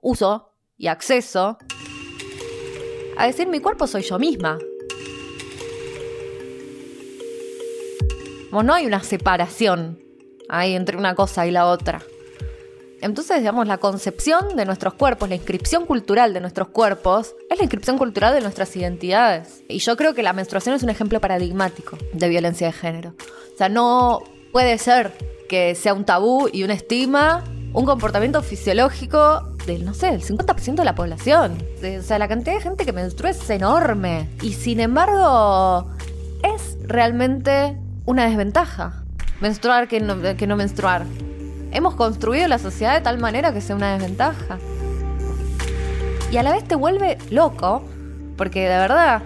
uso 0.00 0.52
y 0.76 0.86
acceso, 0.86 1.58
a 3.18 3.26
decir 3.26 3.48
mi 3.48 3.58
cuerpo 3.60 3.88
soy 3.88 4.02
yo 4.02 4.18
misma. 4.18 4.58
Como 8.50 8.62
no 8.62 8.74
hay 8.74 8.86
una 8.86 9.02
separación 9.02 9.98
ahí 10.48 10.74
entre 10.74 10.96
una 10.96 11.16
cosa 11.16 11.46
y 11.46 11.50
la 11.50 11.66
otra. 11.66 12.00
Entonces, 13.02 13.38
digamos, 13.38 13.66
la 13.66 13.78
concepción 13.78 14.56
de 14.56 14.64
nuestros 14.64 14.94
cuerpos, 14.94 15.28
la 15.28 15.34
inscripción 15.34 15.86
cultural 15.86 16.32
de 16.32 16.40
nuestros 16.40 16.68
cuerpos, 16.68 17.34
es 17.50 17.58
la 17.58 17.64
inscripción 17.64 17.98
cultural 17.98 18.34
de 18.34 18.40
nuestras 18.40 18.74
identidades. 18.76 19.62
Y 19.68 19.78
yo 19.78 19.96
creo 19.96 20.14
que 20.14 20.22
la 20.22 20.32
menstruación 20.32 20.74
es 20.74 20.82
un 20.82 20.90
ejemplo 20.90 21.20
paradigmático 21.20 21.98
de 22.12 22.28
violencia 22.28 22.68
de 22.68 22.72
género. 22.72 23.14
O 23.54 23.58
sea, 23.58 23.68
no 23.68 24.22
puede 24.52 24.78
ser 24.78 25.12
que 25.48 25.74
sea 25.74 25.94
un 25.94 26.04
tabú 26.04 26.48
y 26.52 26.64
un 26.64 26.70
estigma, 26.70 27.44
un 27.72 27.84
comportamiento 27.84 28.42
fisiológico 28.42 29.42
del, 29.66 29.84
no 29.84 29.92
sé, 29.92 30.10
del 30.10 30.22
50% 30.22 30.76
de 30.76 30.84
la 30.84 30.94
población. 30.94 31.58
o 31.98 32.02
sea, 32.02 32.18
la 32.18 32.28
cantidad 32.28 32.54
de 32.54 32.62
gente 32.62 32.86
que 32.86 32.92
menstrua 32.92 33.30
es 33.30 33.50
enorme. 33.50 34.30
Y 34.40 34.54
sin 34.54 34.80
embargo, 34.80 35.90
es 36.42 36.78
realmente 36.82 37.76
una 38.06 38.26
desventaja. 38.26 39.04
Menstruar 39.40 39.86
que 39.88 40.00
no 40.00 40.56
menstruar 40.56 41.04
hemos 41.76 41.94
construido 41.94 42.48
la 42.48 42.58
sociedad 42.58 42.94
de 42.94 43.02
tal 43.02 43.18
manera 43.18 43.52
que 43.52 43.60
sea 43.60 43.76
una 43.76 43.98
desventaja. 43.98 44.58
Y 46.32 46.38
a 46.38 46.42
la 46.42 46.52
vez 46.52 46.64
te 46.64 46.74
vuelve 46.74 47.18
loco, 47.30 47.84
porque 48.38 48.62
de 48.62 48.78
verdad, 48.78 49.22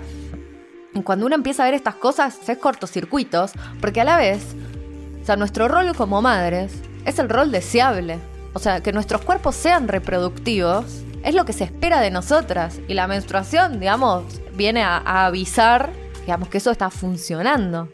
cuando 1.04 1.26
uno 1.26 1.36
empieza 1.36 1.62
a 1.62 1.66
ver 1.66 1.74
estas 1.74 1.94
cosas, 1.94 2.48
es 2.48 2.58
cortocircuitos, 2.58 3.52
porque 3.80 4.00
a 4.00 4.04
la 4.04 4.16
vez, 4.16 4.56
o 5.22 5.24
sea, 5.24 5.36
nuestro 5.36 5.68
rol 5.68 5.94
como 5.94 6.22
madres 6.22 6.72
es 7.04 7.20
el 7.20 7.28
rol 7.28 7.52
deseable. 7.52 8.18
O 8.52 8.58
sea, 8.58 8.80
que 8.80 8.92
nuestros 8.92 9.22
cuerpos 9.22 9.54
sean 9.54 9.86
reproductivos 9.86 11.04
es 11.22 11.36
lo 11.36 11.44
que 11.44 11.52
se 11.52 11.62
espera 11.62 12.00
de 12.00 12.10
nosotras. 12.10 12.80
Y 12.88 12.94
la 12.94 13.06
menstruación, 13.06 13.78
digamos, 13.78 14.24
viene 14.54 14.82
a, 14.82 14.96
a 14.96 15.26
avisar, 15.26 15.90
digamos, 16.22 16.48
que 16.48 16.58
eso 16.58 16.72
está 16.72 16.90
funcionando. 16.90 17.88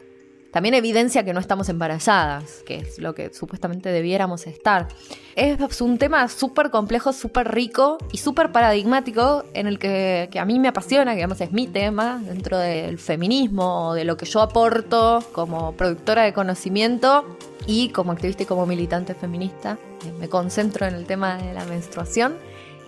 También 0.56 0.72
evidencia 0.72 1.22
que 1.22 1.34
no 1.34 1.40
estamos 1.40 1.68
embarazadas, 1.68 2.62
que 2.64 2.76
es 2.76 2.98
lo 2.98 3.14
que 3.14 3.30
supuestamente 3.34 3.90
debiéramos 3.90 4.46
estar. 4.46 4.88
Es 5.34 5.82
un 5.82 5.98
tema 5.98 6.28
súper 6.28 6.70
complejo, 6.70 7.12
súper 7.12 7.52
rico 7.52 7.98
y 8.10 8.16
súper 8.16 8.52
paradigmático 8.52 9.44
en 9.52 9.66
el 9.66 9.78
que, 9.78 10.30
a 10.34 10.44
mí 10.46 10.58
me 10.58 10.68
apasiona, 10.68 11.10
que 11.10 11.16
digamos 11.16 11.42
es 11.42 11.52
mi 11.52 11.66
tema 11.66 12.22
dentro 12.24 12.56
del 12.56 12.96
feminismo, 12.96 13.92
de 13.92 14.06
lo 14.06 14.16
que 14.16 14.24
yo 14.24 14.40
aporto 14.40 15.22
como 15.32 15.72
productora 15.72 16.22
de 16.22 16.32
conocimiento 16.32 17.36
y 17.66 17.90
como 17.90 18.12
activista 18.12 18.44
y 18.44 18.46
como 18.46 18.64
militante 18.64 19.12
feminista. 19.12 19.76
Me 20.18 20.30
concentro 20.30 20.86
en 20.86 20.94
el 20.94 21.04
tema 21.04 21.36
de 21.36 21.52
la 21.52 21.66
menstruación 21.66 22.34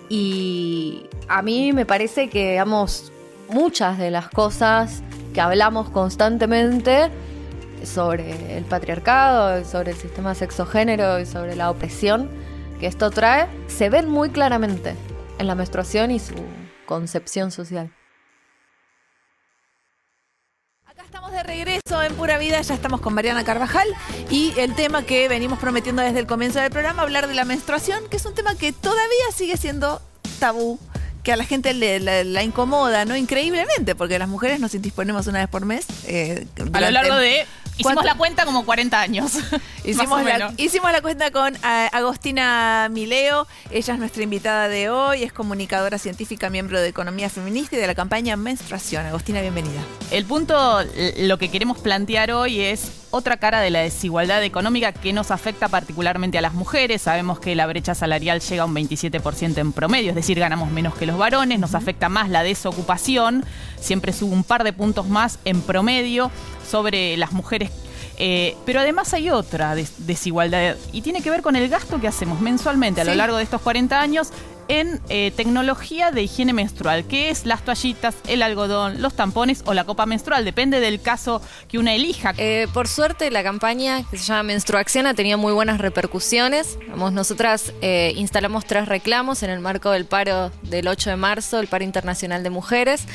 y 0.08 1.02
a 1.28 1.42
mí 1.42 1.74
me 1.74 1.84
parece 1.84 2.30
que, 2.30 2.52
digamos, 2.52 3.12
muchas 3.50 3.98
de 3.98 4.10
las 4.10 4.30
cosas 4.30 5.02
que 5.34 5.42
hablamos 5.42 5.90
constantemente 5.90 7.10
sobre 7.86 8.56
el 8.56 8.64
patriarcado, 8.64 9.64
sobre 9.64 9.92
el 9.92 9.96
sistema 9.96 10.34
sexogénero 10.34 11.18
y 11.20 11.26
sobre 11.26 11.56
la 11.56 11.70
opresión 11.70 12.30
que 12.80 12.86
esto 12.86 13.10
trae, 13.10 13.48
se 13.66 13.90
ven 13.90 14.08
muy 14.08 14.30
claramente 14.30 14.94
en 15.38 15.46
la 15.46 15.54
menstruación 15.54 16.10
y 16.10 16.18
su 16.18 16.34
concepción 16.86 17.50
social. 17.50 17.90
estamos 21.08 21.32
de 21.32 21.42
regreso 21.42 22.02
en 22.02 22.14
Pura 22.16 22.36
Vida, 22.36 22.60
ya 22.60 22.74
estamos 22.74 23.00
con 23.00 23.14
Mariana 23.14 23.42
Carvajal 23.42 23.88
y 24.30 24.52
el 24.58 24.74
tema 24.74 25.04
que 25.04 25.26
venimos 25.26 25.58
prometiendo 25.58 26.02
desde 26.02 26.18
el 26.18 26.26
comienzo 26.26 26.60
del 26.60 26.70
programa, 26.70 27.02
hablar 27.02 27.28
de 27.28 27.34
la 27.34 27.46
menstruación, 27.46 28.06
que 28.10 28.18
es 28.18 28.26
un 28.26 28.34
tema 28.34 28.54
que 28.56 28.72
todavía 28.72 29.32
sigue 29.34 29.56
siendo 29.56 30.02
tabú, 30.38 30.78
que 31.22 31.32
a 31.32 31.36
la 31.36 31.44
gente 31.44 31.72
le, 31.72 31.98
la, 32.00 32.24
la 32.24 32.42
incomoda, 32.42 33.06
¿no? 33.06 33.16
Increíblemente, 33.16 33.94
porque 33.94 34.18
las 34.18 34.28
mujeres 34.28 34.60
nos 34.60 34.74
indisponemos 34.74 35.26
una 35.28 35.38
vez 35.38 35.48
por 35.48 35.64
mes. 35.64 35.86
eh, 36.06 36.46
a 36.74 36.80
lo 36.80 36.90
largo 36.90 37.16
de 37.16 37.46
Hicimos 37.78 38.04
la 38.04 38.14
cuenta 38.16 38.44
como 38.44 38.64
40 38.64 39.00
años. 39.00 39.32
Hicimos, 39.84 40.22
la, 40.24 40.52
hicimos 40.56 40.92
la 40.92 41.00
cuenta 41.00 41.30
con 41.30 41.54
uh, 41.54 41.58
Agostina 41.92 42.88
Mileo. 42.90 43.46
Ella 43.70 43.94
es 43.94 44.00
nuestra 44.00 44.22
invitada 44.22 44.68
de 44.68 44.90
hoy. 44.90 45.22
Es 45.22 45.32
comunicadora 45.32 45.98
científica, 45.98 46.50
miembro 46.50 46.80
de 46.80 46.88
Economía 46.88 47.30
Feminista 47.30 47.76
y 47.76 47.78
de 47.78 47.86
la 47.86 47.94
campaña 47.94 48.36
Menstruación. 48.36 49.06
Agostina, 49.06 49.40
bienvenida. 49.40 49.80
El 50.10 50.24
punto, 50.24 50.80
lo 51.18 51.38
que 51.38 51.50
queremos 51.50 51.78
plantear 51.78 52.30
hoy 52.32 52.60
es 52.60 52.92
otra 53.10 53.38
cara 53.38 53.60
de 53.60 53.70
la 53.70 53.80
desigualdad 53.80 54.42
económica 54.44 54.92
que 54.92 55.12
nos 55.12 55.30
afecta 55.30 55.68
particularmente 55.68 56.38
a 56.38 56.40
las 56.40 56.54
mujeres. 56.54 57.02
Sabemos 57.02 57.40
que 57.40 57.54
la 57.54 57.66
brecha 57.66 57.94
salarial 57.94 58.40
llega 58.40 58.62
a 58.62 58.66
un 58.66 58.74
27% 58.74 59.58
en 59.58 59.72
promedio, 59.72 60.10
es 60.10 60.16
decir, 60.16 60.38
ganamos 60.38 60.70
menos 60.70 60.94
que 60.94 61.06
los 61.06 61.16
varones. 61.16 61.58
Nos 61.58 61.74
afecta 61.74 62.08
más 62.08 62.28
la 62.28 62.42
desocupación. 62.42 63.44
Siempre 63.80 64.12
sube 64.12 64.32
un 64.32 64.44
par 64.44 64.64
de 64.64 64.72
puntos 64.72 65.08
más 65.08 65.38
en 65.44 65.62
promedio 65.62 66.30
sobre 66.68 67.16
las 67.16 67.32
mujeres. 67.32 67.70
Eh, 68.20 68.56
pero 68.66 68.80
además 68.80 69.14
hay 69.14 69.30
otra 69.30 69.76
desigualdad 69.76 70.76
y 70.92 71.02
tiene 71.02 71.22
que 71.22 71.30
ver 71.30 71.40
con 71.40 71.54
el 71.54 71.68
gasto 71.68 72.00
que 72.00 72.08
hacemos 72.08 72.40
mensualmente 72.40 73.00
a 73.00 73.04
lo 73.04 73.14
largo 73.14 73.36
de 73.36 73.44
estos 73.44 73.60
40 73.60 74.00
años 74.00 74.30
en 74.66 75.00
eh, 75.08 75.32
tecnología 75.34 76.10
de 76.10 76.24
higiene 76.24 76.52
menstrual, 76.52 77.06
que 77.06 77.30
es 77.30 77.46
las 77.46 77.64
toallitas, 77.64 78.16
el 78.26 78.42
algodón, 78.42 79.00
los 79.00 79.14
tampones 79.14 79.62
o 79.64 79.72
la 79.72 79.84
copa 79.84 80.04
menstrual, 80.04 80.44
depende 80.44 80.78
del 80.80 81.00
caso 81.00 81.40
que 81.68 81.78
una 81.78 81.94
elija. 81.94 82.34
Eh, 82.36 82.66
por 82.74 82.86
suerte 82.86 83.30
la 83.30 83.42
campaña 83.42 84.02
que 84.10 84.18
se 84.18 84.24
llama 84.24 84.42
Menstruación 84.42 85.06
ha 85.06 85.14
tenido 85.14 85.38
muy 85.38 85.54
buenas 85.54 85.78
repercusiones. 85.78 86.78
Vamos, 86.90 87.12
nosotras 87.12 87.72
instalamos 88.14 88.66
tres 88.66 88.88
reclamos 88.88 89.42
en 89.42 89.50
el 89.50 89.60
marco 89.60 89.90
del 89.90 90.04
paro 90.04 90.50
del 90.64 90.88
8 90.88 91.10
de 91.10 91.16
marzo, 91.16 91.60
el 91.60 91.68
paro 91.68 91.84
internacional 91.84 92.42
de 92.42 92.50
mujeres. 92.50 93.06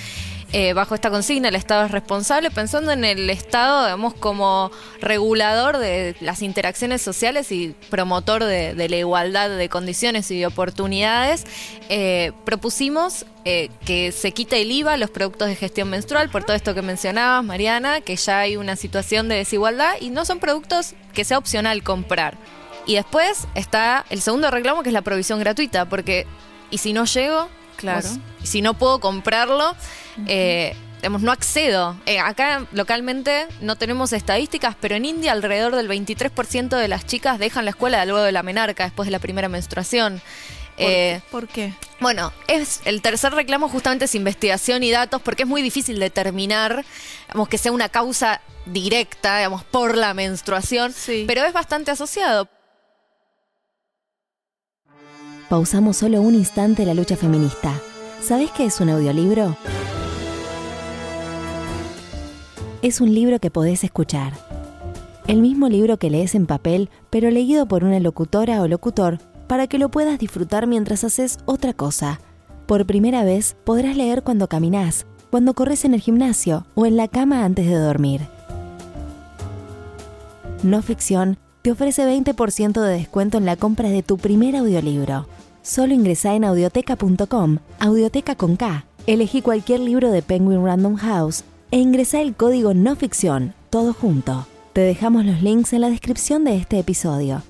Eh, 0.56 0.74
bajo 0.74 0.94
esta 0.94 1.10
consigna 1.10 1.48
el 1.48 1.56
Estado 1.56 1.84
es 1.86 1.92
responsable, 1.92 2.52
pensando 2.52 2.92
en 2.92 3.04
el 3.04 3.28
Estado, 3.32 3.86
digamos, 3.86 4.14
como 4.14 4.70
regulador 5.02 5.80
de 5.80 6.16
las 6.20 6.44
interacciones 6.44 7.02
sociales 7.02 7.52
y 7.52 7.76
promotor 7.90 8.44
de, 8.44 8.76
la 8.76 8.96
igualdad 8.96 9.50
de 9.50 9.68
condiciones 9.68 10.30
y 10.30 10.38
de 10.38 10.46
oportunidades, 10.46 11.46
eh, 11.90 12.34
propusimos 12.46 13.26
eh, 13.46 13.72
que 13.84 14.12
se 14.12 14.32
quite 14.32 14.62
el 14.62 14.72
IVA 14.72 14.94
a 14.94 14.98
los 14.98 15.10
productos 15.10 15.48
de 15.48 15.56
gestión 15.56 15.90
menstrual, 15.90 16.30
por 16.30 16.44
todo 16.44 16.56
esto 16.56 16.76
que 16.76 16.84
mencionabas, 16.84 17.44
Mariana, 17.44 18.02
que 18.02 18.16
ya 18.16 18.42
hay 18.42 18.56
una 18.56 18.76
situación 18.76 19.30
de 19.30 19.38
desigualdad 19.38 19.96
y 20.00 20.12
no 20.12 20.24
son 20.24 20.38
productos 20.38 20.94
que 21.14 21.26
sea 21.26 21.40
opcional 21.40 21.82
comprar. 21.82 22.38
Y 22.86 22.94
después 22.94 23.48
está 23.56 24.06
el 24.12 24.22
segundo 24.22 24.52
reclamo, 24.52 24.84
que 24.84 24.90
es 24.90 24.94
la 24.94 25.02
provisión 25.02 25.40
gratuita, 25.40 25.86
porque, 25.90 26.28
¿y 26.70 26.78
si 26.78 26.94
no 26.94 27.06
llego? 27.06 27.50
Claro. 27.76 28.08
si 28.44 28.62
no 28.62 28.74
puedo 28.76 29.00
comprarlo, 29.00 29.76
eh, 30.28 30.76
no 31.10 31.32
accedo. 31.32 31.98
Eh, 32.06 32.20
acá 32.20 32.66
localmente 32.72 33.48
no 33.62 33.76
tenemos 33.76 34.14
estadísticas, 34.14 34.76
pero 34.80 34.96
en 34.96 35.06
India 35.06 35.32
alrededor 35.32 35.76
del 35.76 35.90
23% 35.90 36.78
de 36.78 36.88
las 36.88 37.06
chicas 37.06 37.40
dejan 37.40 37.66
la 37.66 37.72
escuela 37.72 38.06
luego 38.06 38.24
de 38.24 38.32
la 38.32 38.44
menarca, 38.44 38.84
después 38.86 39.08
de 39.08 39.12
la 39.12 39.20
primera 39.20 39.50
menstruación. 39.50 40.22
¿Por, 41.30 41.48
qué? 41.48 41.66
Eh, 41.66 41.74
bueno, 42.00 42.34
es 42.48 42.82
el 42.86 43.02
tercer 43.02 43.34
reclamo 43.34 43.70
justamente 43.70 44.06
es 44.06 44.16
investigación 44.16 44.82
y 44.82 44.92
datos, 44.92 45.22
porque 45.22 45.44
es 45.44 45.50
muy 45.50 45.62
difícil 45.62 46.00
determinar 46.00 46.84
digamos, 47.28 47.48
que 47.48 47.58
sea 47.58 47.72
una 47.72 47.90
causa 47.90 48.42
directa, 48.66 49.38
digamos, 49.38 49.64
por 49.64 49.96
la 49.98 50.14
menstruación, 50.14 50.94
pero 51.28 51.44
es 51.46 51.54
bastante 51.54 51.92
asociado. 51.92 52.50
Pausamos 55.50 55.98
solo 55.98 56.22
un 56.22 56.36
instante 56.36 56.86
la 56.86 56.94
lucha 56.94 57.18
feminista. 57.18 57.74
¿Sabes 58.22 58.52
qué 58.52 58.66
es 58.66 58.80
un 58.80 58.90
audiolibro? 58.90 59.58
Es 62.82 63.02
un 63.02 63.14
libro 63.14 63.40
que 63.40 63.52
podés 63.52 63.84
escuchar. 63.84 64.34
El 65.28 65.42
mismo 65.42 65.70
libro 65.70 65.98
que 65.98 66.10
lees 66.10 66.36
en 66.36 66.46
papel, 66.46 66.90
pero 67.10 67.30
leído 67.30 67.68
por 67.68 67.84
una 67.84 68.00
locutora 68.00 68.62
o 68.62 68.68
locutor, 68.68 69.20
para 69.48 69.68
que 69.68 69.78
lo 69.78 69.90
puedas 69.90 70.18
disfrutar 70.18 70.66
mientras 70.66 71.04
haces 71.04 71.38
otra 71.46 71.74
cosa. 71.74 72.20
Por 72.66 72.86
primera 72.86 73.24
vez 73.24 73.56
podrás 73.64 73.98
leer 73.98 74.24
cuando 74.24 74.48
caminas, 74.48 75.06
cuando 75.30 75.54
corres 75.54 75.86
en 75.86 75.94
el 75.94 76.02
gimnasio 76.02 76.66
o 76.76 76.86
en 76.86 76.98
la 76.98 77.08
cama 77.08 77.44
antes 77.44 77.68
de 77.68 77.76
dormir. 77.76 78.22
No 80.64 80.82
Ficción 80.82 81.38
te 81.64 81.72
ofrece 81.72 82.06
20% 82.06 82.82
de 82.82 82.92
descuento 82.92 83.38
en 83.38 83.46
la 83.46 83.56
compra 83.56 83.90
de 83.90 84.04
tu 84.04 84.18
primer 84.18 84.58
audiolibro. 84.58 85.28
Solo 85.62 85.94
ingresa 85.94 86.36
en 86.36 86.44
audioteca.com, 86.44 87.60
audioteca 87.80 88.36
con 88.36 88.58
K. 88.58 88.86
Elegí 89.08 89.42
cualquier 89.42 89.80
libro 89.80 90.12
de 90.12 90.22
Penguin 90.22 90.66
Random 90.66 90.98
House 90.98 91.46
e 91.72 91.80
ingresa 91.80 92.20
el 92.20 92.36
código 92.36 92.74
no 92.74 92.98
ficción, 92.98 93.54
todo 93.70 93.94
junto. 93.94 94.46
Te 94.74 94.82
dejamos 94.82 95.24
los 95.24 95.42
links 95.42 95.72
en 95.72 95.82
la 95.82 95.90
descripción 95.90 96.44
de 96.44 96.58
este 96.58 96.80
episodio. 96.80 97.44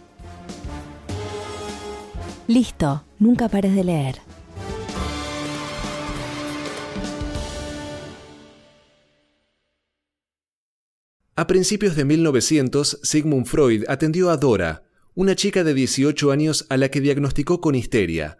Listo, 2.45 3.03
nunca 3.17 3.49
pares 3.49 3.73
de 3.73 3.83
leer. 3.83 4.32
A 11.35 11.47
principios 11.47 11.95
de 11.95 12.05
1900, 12.05 12.99
Sigmund 13.01 13.47
Freud 13.47 13.85
atendió 13.87 14.29
a 14.29 14.37
Dora, 14.37 14.83
una 15.15 15.35
chica 15.35 15.63
de 15.63 15.73
18 15.73 16.31
años 16.31 16.67
a 16.69 16.77
la 16.77 16.89
que 16.89 17.01
diagnosticó 17.01 17.59
con 17.59 17.73
histeria. 17.73 18.37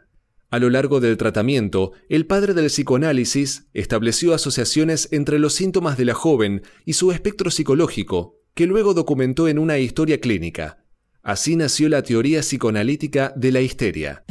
A 0.52 0.60
lo 0.60 0.70
largo 0.70 1.00
del 1.00 1.18
tratamiento, 1.18 1.94
el 2.08 2.28
padre 2.28 2.54
del 2.54 2.68
psicoanálisis 2.68 3.66
estableció 3.74 4.36
asociaciones 4.36 5.10
entre 5.12 5.40
los 5.40 5.54
síntomas 5.54 5.98
de 5.98 6.06
la 6.06 6.14
joven 6.14 6.62
y 6.86 6.94
su 6.94 7.12
espectro 7.12 7.50
psicológico, 7.50 8.40
que 8.54 8.68
luego 8.68 8.94
documentó 8.94 9.48
en 9.48 9.58
una 9.58 9.80
historia 9.80 10.20
clínica. 10.20 10.86
Así 11.24 11.56
nació 11.56 11.90
la 11.90 12.04
teoría 12.04 12.42
psicoanalítica 12.42 13.34
de 13.36 13.52
la 13.52 13.62
histeria. 13.62 14.24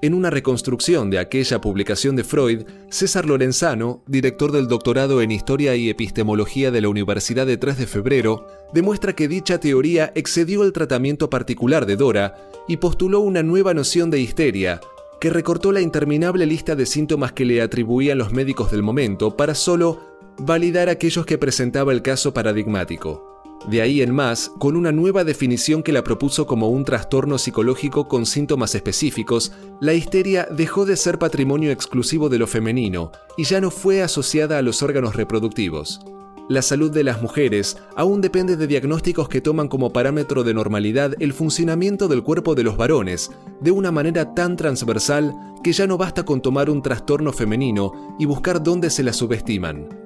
En 0.00 0.14
una 0.14 0.30
reconstrucción 0.30 1.10
de 1.10 1.18
aquella 1.18 1.60
publicación 1.60 2.14
de 2.14 2.22
Freud, 2.22 2.62
César 2.88 3.26
Lorenzano, 3.26 4.04
director 4.06 4.52
del 4.52 4.68
doctorado 4.68 5.22
en 5.22 5.32
Historia 5.32 5.74
y 5.74 5.90
Epistemología 5.90 6.70
de 6.70 6.80
la 6.80 6.88
Universidad 6.88 7.46
de 7.48 7.56
3 7.56 7.78
de 7.78 7.86
Febrero, 7.88 8.46
demuestra 8.72 9.14
que 9.16 9.26
dicha 9.26 9.58
teoría 9.58 10.12
excedió 10.14 10.62
el 10.62 10.72
tratamiento 10.72 11.28
particular 11.28 11.84
de 11.84 11.96
Dora 11.96 12.36
y 12.68 12.76
postuló 12.76 13.18
una 13.18 13.42
nueva 13.42 13.74
noción 13.74 14.08
de 14.08 14.20
histeria, 14.20 14.80
que 15.20 15.30
recortó 15.30 15.72
la 15.72 15.80
interminable 15.80 16.46
lista 16.46 16.76
de 16.76 16.86
síntomas 16.86 17.32
que 17.32 17.44
le 17.44 17.60
atribuían 17.60 18.18
los 18.18 18.32
médicos 18.32 18.70
del 18.70 18.84
momento 18.84 19.36
para 19.36 19.56
solo 19.56 19.98
validar 20.38 20.88
aquellos 20.88 21.26
que 21.26 21.38
presentaba 21.38 21.92
el 21.92 22.02
caso 22.02 22.32
paradigmático. 22.32 23.37
De 23.66 23.82
ahí 23.82 24.02
en 24.02 24.14
más, 24.14 24.50
con 24.58 24.76
una 24.76 24.92
nueva 24.92 25.24
definición 25.24 25.82
que 25.82 25.92
la 25.92 26.04
propuso 26.04 26.46
como 26.46 26.68
un 26.68 26.84
trastorno 26.84 27.38
psicológico 27.38 28.08
con 28.08 28.24
síntomas 28.24 28.74
específicos, 28.74 29.52
la 29.80 29.94
histeria 29.94 30.46
dejó 30.50 30.86
de 30.86 30.96
ser 30.96 31.18
patrimonio 31.18 31.70
exclusivo 31.70 32.28
de 32.28 32.38
lo 32.38 32.46
femenino 32.46 33.10
y 33.36 33.44
ya 33.44 33.60
no 33.60 33.70
fue 33.70 34.02
asociada 34.02 34.58
a 34.58 34.62
los 34.62 34.82
órganos 34.82 35.16
reproductivos. 35.16 36.00
La 36.48 36.62
salud 36.62 36.90
de 36.90 37.04
las 37.04 37.20
mujeres 37.20 37.76
aún 37.94 38.22
depende 38.22 38.56
de 38.56 38.66
diagnósticos 38.66 39.28
que 39.28 39.42
toman 39.42 39.68
como 39.68 39.92
parámetro 39.92 40.44
de 40.44 40.54
normalidad 40.54 41.12
el 41.20 41.34
funcionamiento 41.34 42.08
del 42.08 42.22
cuerpo 42.22 42.54
de 42.54 42.62
los 42.62 42.78
varones, 42.78 43.30
de 43.60 43.70
una 43.70 43.92
manera 43.92 44.32
tan 44.32 44.56
transversal 44.56 45.34
que 45.62 45.74
ya 45.74 45.86
no 45.86 45.98
basta 45.98 46.24
con 46.24 46.40
tomar 46.40 46.70
un 46.70 46.80
trastorno 46.80 47.34
femenino 47.34 48.16
y 48.18 48.24
buscar 48.24 48.62
dónde 48.62 48.88
se 48.88 49.02
la 49.02 49.12
subestiman 49.12 49.97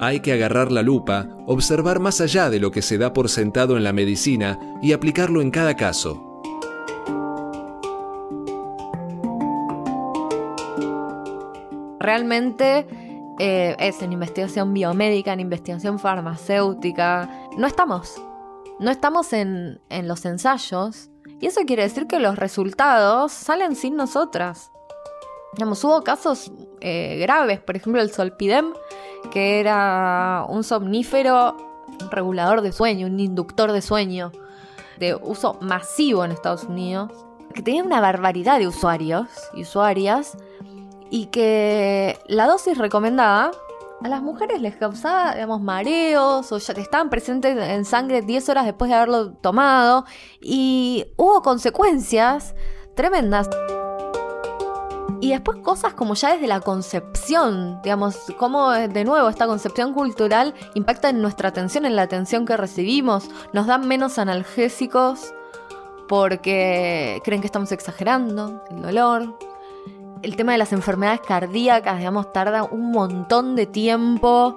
hay 0.00 0.20
que 0.20 0.32
agarrar 0.32 0.72
la 0.72 0.82
lupa, 0.82 1.28
observar 1.46 2.00
más 2.00 2.22
allá 2.22 2.48
de 2.48 2.58
lo 2.58 2.70
que 2.70 2.80
se 2.80 2.96
da 2.96 3.12
por 3.12 3.28
sentado 3.28 3.76
en 3.76 3.84
la 3.84 3.92
medicina 3.92 4.58
y 4.80 4.92
aplicarlo 4.92 5.42
en 5.42 5.50
cada 5.50 5.76
caso. 5.76 6.26
Realmente 12.00 12.86
eh, 13.38 13.76
es 13.78 14.00
en 14.00 14.14
investigación 14.14 14.72
biomédica, 14.72 15.34
en 15.34 15.40
investigación 15.40 15.98
farmacéutica. 15.98 17.28
No 17.58 17.66
estamos. 17.66 18.22
No 18.78 18.90
estamos 18.90 19.34
en, 19.34 19.80
los 19.90 20.24
ensayos. 20.24 21.10
Y 21.40 21.46
eso 21.46 21.60
quiere 21.66 21.82
decir 21.82 22.06
que 22.06 22.20
los 22.20 22.36
resultados 22.36 23.32
salen 23.32 23.76
sin 23.76 23.96
nosotras. 23.96 24.72
Digamos, 25.54 25.82
hubo 25.84 26.02
casos 26.02 26.52
eh, 26.80 27.18
graves, 27.20 27.60
por 27.60 27.76
ejemplo 27.76 28.00
el 28.00 28.10
solpidem, 28.10 28.72
que 29.30 29.60
era 29.60 30.44
un 30.48 30.64
somnífero, 30.64 31.56
regulador 32.10 32.62
de 32.62 32.72
sueño, 32.72 33.06
un 33.06 33.20
inductor 33.20 33.72
de 33.72 33.82
sueño, 33.82 34.32
de 34.98 35.14
uso 35.14 35.58
masivo 35.60 36.24
en 36.24 36.30
Estados 36.30 36.64
Unidos, 36.64 37.10
que 37.54 37.62
tenía 37.62 37.82
una 37.82 38.00
barbaridad 38.00 38.58
de 38.58 38.68
usuarios 38.68 39.28
y 39.54 39.62
usuarias, 39.62 40.36
y 41.10 41.26
que 41.26 42.18
la 42.28 42.46
dosis 42.46 42.78
recomendada 42.78 43.50
a 44.02 44.08
las 44.08 44.22
mujeres 44.22 44.60
les 44.62 44.76
causaba, 44.76 45.34
digamos, 45.34 45.60
mareos 45.60 46.50
o 46.52 46.58
ya 46.58 46.72
estaban 46.74 47.10
presentes 47.10 47.58
en 47.58 47.84
sangre 47.84 48.22
10 48.22 48.48
horas 48.48 48.64
después 48.64 48.88
de 48.88 48.96
haberlo 48.96 49.32
tomado 49.32 50.06
y 50.40 51.06
hubo 51.16 51.42
consecuencias 51.42 52.54
tremendas. 52.94 53.48
Y 55.20 55.30
después 55.30 55.58
cosas 55.58 55.92
como 55.92 56.14
ya 56.14 56.32
desde 56.32 56.46
la 56.46 56.60
concepción, 56.60 57.80
digamos, 57.82 58.16
cómo 58.38 58.70
de 58.70 59.04
nuevo 59.04 59.28
esta 59.28 59.46
concepción 59.46 59.92
cultural 59.92 60.54
impacta 60.74 61.10
en 61.10 61.20
nuestra 61.20 61.50
atención, 61.50 61.84
en 61.84 61.94
la 61.94 62.02
atención 62.02 62.46
que 62.46 62.56
recibimos, 62.56 63.28
nos 63.52 63.66
dan 63.66 63.86
menos 63.86 64.18
analgésicos 64.18 65.34
porque 66.08 67.20
creen 67.22 67.42
que 67.42 67.46
estamos 67.46 67.70
exagerando 67.70 68.64
el 68.70 68.82
dolor, 68.82 69.38
el 70.22 70.36
tema 70.36 70.52
de 70.52 70.58
las 70.58 70.72
enfermedades 70.72 71.20
cardíacas, 71.20 71.98
digamos, 71.98 72.32
tarda 72.32 72.64
un 72.64 72.90
montón 72.90 73.56
de 73.56 73.66
tiempo 73.66 74.56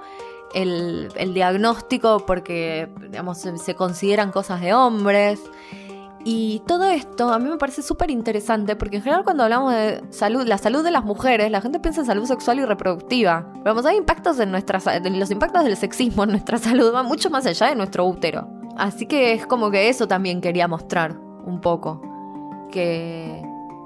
el, 0.53 1.33
diagnóstico 1.33 2.25
porque, 2.25 2.89
digamos, 3.09 3.39
se, 3.39 3.75
consideran 3.75 4.31
cosas 4.31 4.61
de 4.61 4.73
hombres. 4.73 5.39
Y 6.25 6.61
todo 6.65 6.85
esto 6.85 7.33
a 7.33 7.39
mí 7.39 7.49
me 7.49 7.57
parece 7.57 7.81
súper 7.81 8.09
interesante 8.09 8.75
porque 8.75 8.97
en 8.97 9.03
general 9.03 9.23
cuando 9.23 9.43
hablamos 9.43 9.73
de 9.73 10.03
salud, 10.09 10.47
la 10.47 10.57
salud 10.57 10.83
de 10.83 10.91
las 10.91 11.03
mujeres, 11.03 11.51
la 11.51 11.59
gente 11.59 11.79
piensa 11.79 12.01
en 12.01 12.07
salud 12.07 12.25
sexual 12.25 12.59
y 12.59 12.65
reproductiva. 12.65 13.45
Pero 13.51 13.75
vamos, 13.75 13.85
hay 13.85 13.97
impactos 13.97 14.39
en 14.39 14.51
nuestra 14.51 14.79
los 15.01 15.31
impactos 15.31 15.63
del 15.63 15.75
sexismo 15.75 16.23
en 16.23 16.31
nuestra 16.31 16.57
salud 16.59 16.91
van 16.91 17.05
mucho 17.05 17.29
más 17.29 17.45
allá 17.45 17.67
de 17.67 17.75
nuestro 17.75 18.05
útero. 18.05 18.47
Así 18.77 19.05
que 19.05 19.33
es 19.33 19.45
como 19.45 19.69
que 19.69 19.89
eso 19.89 20.07
también 20.07 20.41
quería 20.41 20.67
mostrar 20.67 21.17
un 21.45 21.59
poco. 21.61 22.01
Que 22.71 23.43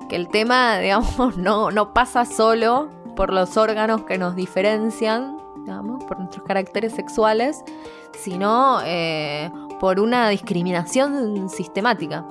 que 0.07 0.15
el 0.15 0.29
tema, 0.29 0.77
digamos, 0.79 1.37
no, 1.37 1.71
no 1.71 1.93
pasa 1.93 2.25
solo 2.25 2.89
por 3.15 3.33
los 3.33 3.57
órganos 3.57 4.03
que 4.03 4.17
nos 4.17 4.35
diferencian, 4.35 5.37
digamos, 5.63 6.03
por 6.05 6.19
nuestros 6.19 6.45
caracteres 6.45 6.93
sexuales, 6.93 7.63
sino 8.13 8.79
eh, 8.85 9.51
por 9.79 9.99
una 9.99 10.29
discriminación 10.29 11.49
sistemática. 11.49 12.25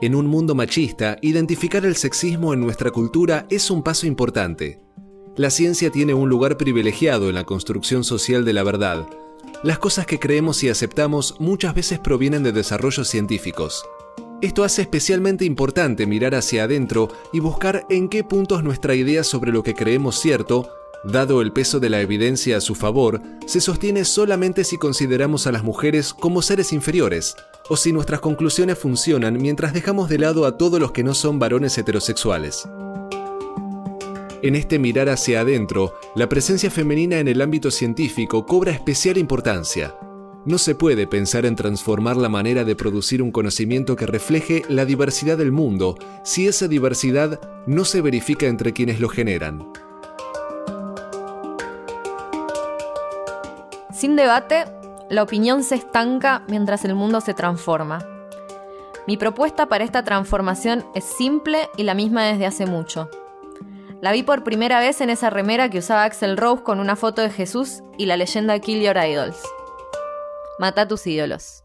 En 0.00 0.14
un 0.14 0.26
mundo 0.26 0.54
machista, 0.54 1.16
identificar 1.22 1.84
el 1.84 1.96
sexismo 1.96 2.54
en 2.54 2.60
nuestra 2.60 2.90
cultura 2.90 3.46
es 3.50 3.70
un 3.70 3.82
paso 3.82 4.06
importante. 4.06 4.80
La 5.36 5.50
ciencia 5.50 5.90
tiene 5.90 6.14
un 6.14 6.28
lugar 6.28 6.56
privilegiado 6.56 7.28
en 7.28 7.34
la 7.34 7.44
construcción 7.44 8.04
social 8.04 8.44
de 8.44 8.52
la 8.52 8.62
verdad, 8.62 9.06
las 9.64 9.80
cosas 9.80 10.06
que 10.06 10.20
creemos 10.20 10.62
y 10.62 10.68
aceptamos 10.68 11.34
muchas 11.40 11.74
veces 11.74 11.98
provienen 11.98 12.44
de 12.44 12.52
desarrollos 12.52 13.08
científicos. 13.08 13.84
Esto 14.40 14.62
hace 14.62 14.82
especialmente 14.82 15.44
importante 15.44 16.06
mirar 16.06 16.36
hacia 16.36 16.62
adentro 16.62 17.08
y 17.32 17.40
buscar 17.40 17.84
en 17.90 18.08
qué 18.08 18.22
puntos 18.22 18.62
nuestra 18.62 18.94
idea 18.94 19.24
sobre 19.24 19.50
lo 19.50 19.64
que 19.64 19.74
creemos 19.74 20.20
cierto, 20.20 20.68
dado 21.04 21.40
el 21.42 21.52
peso 21.52 21.80
de 21.80 21.90
la 21.90 22.00
evidencia 22.00 22.56
a 22.56 22.60
su 22.60 22.74
favor, 22.74 23.20
se 23.46 23.60
sostiene 23.60 24.04
solamente 24.04 24.64
si 24.64 24.78
consideramos 24.78 25.46
a 25.46 25.52
las 25.52 25.64
mujeres 25.64 26.12
como 26.12 26.42
seres 26.42 26.72
inferiores, 26.72 27.36
o 27.68 27.76
si 27.76 27.92
nuestras 27.92 28.20
conclusiones 28.20 28.78
funcionan 28.78 29.40
mientras 29.40 29.72
dejamos 29.72 30.08
de 30.08 30.18
lado 30.18 30.46
a 30.46 30.56
todos 30.56 30.80
los 30.80 30.92
que 30.92 31.04
no 31.04 31.14
son 31.14 31.38
varones 31.38 31.76
heterosexuales. 31.78 32.68
En 34.40 34.54
este 34.54 34.78
mirar 34.78 35.08
hacia 35.08 35.40
adentro, 35.40 35.94
la 36.14 36.28
presencia 36.28 36.70
femenina 36.70 37.18
en 37.18 37.26
el 37.26 37.42
ámbito 37.42 37.70
científico 37.70 38.46
cobra 38.46 38.70
especial 38.70 39.18
importancia. 39.18 39.96
No 40.44 40.58
se 40.58 40.76
puede 40.76 41.08
pensar 41.08 41.44
en 41.44 41.56
transformar 41.56 42.16
la 42.16 42.28
manera 42.28 42.64
de 42.64 42.76
producir 42.76 43.20
un 43.20 43.32
conocimiento 43.32 43.96
que 43.96 44.06
refleje 44.06 44.62
la 44.68 44.84
diversidad 44.84 45.36
del 45.36 45.50
mundo 45.50 45.96
si 46.22 46.46
esa 46.46 46.68
diversidad 46.68 47.40
no 47.66 47.84
se 47.84 48.00
verifica 48.00 48.46
entre 48.46 48.72
quienes 48.72 49.00
lo 49.00 49.08
generan. 49.08 49.72
Sin 53.98 54.14
debate, 54.14 54.64
la 55.10 55.24
opinión 55.24 55.64
se 55.64 55.74
estanca 55.74 56.44
mientras 56.46 56.84
el 56.84 56.94
mundo 56.94 57.20
se 57.20 57.34
transforma. 57.34 57.98
Mi 59.08 59.16
propuesta 59.16 59.68
para 59.68 59.82
esta 59.82 60.04
transformación 60.04 60.86
es 60.94 61.02
simple 61.02 61.68
y 61.76 61.82
la 61.82 61.94
misma 61.94 62.24
desde 62.24 62.46
hace 62.46 62.64
mucho. 62.64 63.10
La 64.00 64.12
vi 64.12 64.22
por 64.22 64.44
primera 64.44 64.78
vez 64.78 65.00
en 65.00 65.10
esa 65.10 65.30
remera 65.30 65.68
que 65.68 65.78
usaba 65.78 66.04
Axel 66.04 66.36
Rose 66.36 66.62
con 66.62 66.78
una 66.78 66.94
foto 66.94 67.22
de 67.22 67.30
Jesús 67.30 67.82
y 67.98 68.06
la 68.06 68.16
leyenda 68.16 68.60
Kill 68.60 68.80
Your 68.82 68.96
Idols. 68.96 69.42
Mata 70.60 70.86
tus 70.86 71.04
ídolos. 71.04 71.64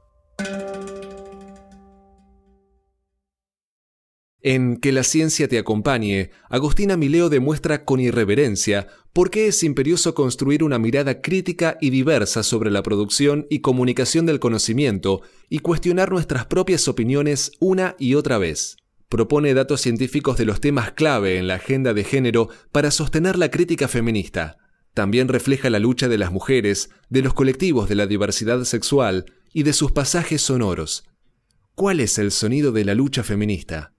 En 4.41 4.77
Que 4.77 4.91
la 4.91 5.03
ciencia 5.03 5.47
te 5.47 5.59
acompañe, 5.59 6.31
Agostina 6.49 6.97
Mileo 6.97 7.29
demuestra 7.29 7.85
con 7.85 7.99
irreverencia 7.99 8.87
por 9.13 9.29
qué 9.29 9.47
es 9.47 9.63
imperioso 9.63 10.13
construir 10.15 10.63
una 10.63 10.79
mirada 10.79 11.21
crítica 11.21 11.77
y 11.79 11.91
diversa 11.91 12.43
sobre 12.43 12.71
la 12.71 12.83
producción 12.83 13.45
y 13.49 13.59
comunicación 13.59 14.25
del 14.25 14.39
conocimiento 14.39 15.21
y 15.49 15.59
cuestionar 15.59 16.11
nuestras 16.11 16.45
propias 16.47 16.87
opiniones 16.87 17.51
una 17.59 17.95
y 17.99 18.15
otra 18.15 18.37
vez 18.37 18.77
propone 19.13 19.53
datos 19.53 19.79
científicos 19.81 20.39
de 20.39 20.45
los 20.45 20.59
temas 20.59 20.93
clave 20.93 21.37
en 21.37 21.45
la 21.47 21.53
agenda 21.53 21.93
de 21.93 22.03
género 22.03 22.49
para 22.71 22.89
sostener 22.89 23.37
la 23.37 23.51
crítica 23.51 23.87
feminista. 23.87 24.57
También 24.95 25.27
refleja 25.27 25.69
la 25.69 25.77
lucha 25.77 26.07
de 26.07 26.17
las 26.17 26.31
mujeres, 26.31 26.89
de 27.11 27.21
los 27.21 27.35
colectivos 27.35 27.87
de 27.87 27.93
la 27.93 28.07
diversidad 28.07 28.63
sexual 28.63 29.25
y 29.53 29.61
de 29.61 29.73
sus 29.73 29.91
pasajes 29.91 30.41
sonoros. 30.41 31.03
¿Cuál 31.75 31.99
es 31.99 32.17
el 32.17 32.31
sonido 32.31 32.71
de 32.71 32.85
la 32.85 32.95
lucha 32.95 33.21
feminista? 33.21 33.92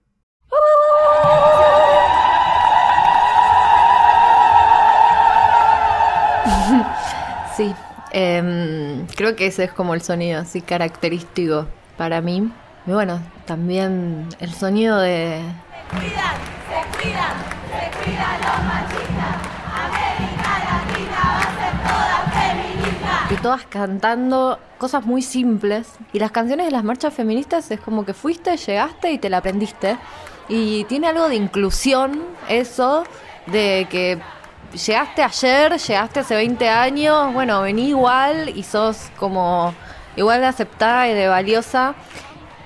Sí, 7.55 7.73
em, 8.11 9.07
creo 9.15 9.35
que 9.35 9.47
ese 9.47 9.63
es 9.63 9.71
como 9.71 9.93
el 9.93 10.01
sonido 10.01 10.41
así 10.41 10.61
característico 10.61 11.67
para 11.97 12.19
mí. 12.19 12.51
Y 12.85 12.91
bueno, 12.91 13.21
también 13.45 14.27
el 14.39 14.53
sonido 14.53 14.99
de... 14.99 15.41
Se 15.89 15.97
cuidan, 15.97 16.35
se 16.69 16.97
cuidan, 16.97 17.37
se 17.71 18.03
cuidan 18.03 18.41
los 18.41 18.63
machistas. 18.65 19.35
América 19.73 20.51
Latina 20.65 21.19
va 21.23 21.39
a 21.39 21.51
ser 21.61 21.73
toda 21.81 22.17
feminista. 22.33 23.27
Y 23.33 23.35
todas 23.37 23.65
cantando 23.67 24.59
cosas 24.77 25.05
muy 25.05 25.21
simples. 25.21 25.87
Y 26.11 26.19
las 26.19 26.31
canciones 26.31 26.65
de 26.65 26.71
las 26.73 26.83
marchas 26.83 27.13
feministas 27.13 27.71
es 27.71 27.79
como 27.79 28.05
que 28.05 28.13
fuiste, 28.13 28.57
llegaste 28.57 29.11
y 29.13 29.17
te 29.17 29.29
la 29.29 29.37
aprendiste. 29.37 29.97
Y 30.49 30.83
tiene 30.83 31.07
algo 31.07 31.29
de 31.29 31.35
inclusión 31.35 32.21
eso, 32.49 33.03
de 33.47 33.87
que 33.89 34.19
llegaste 34.75 35.23
ayer, 35.23 35.77
llegaste 35.77 36.19
hace 36.19 36.35
20 36.35 36.69
años, 36.69 37.33
bueno, 37.33 37.61
vení 37.61 37.89
igual 37.89 38.49
y 38.49 38.63
sos 38.63 39.09
como 39.17 39.73
igual 40.15 40.41
de 40.41 40.47
aceptada 40.47 41.07
y 41.07 41.13
de 41.13 41.27
valiosa 41.27 41.95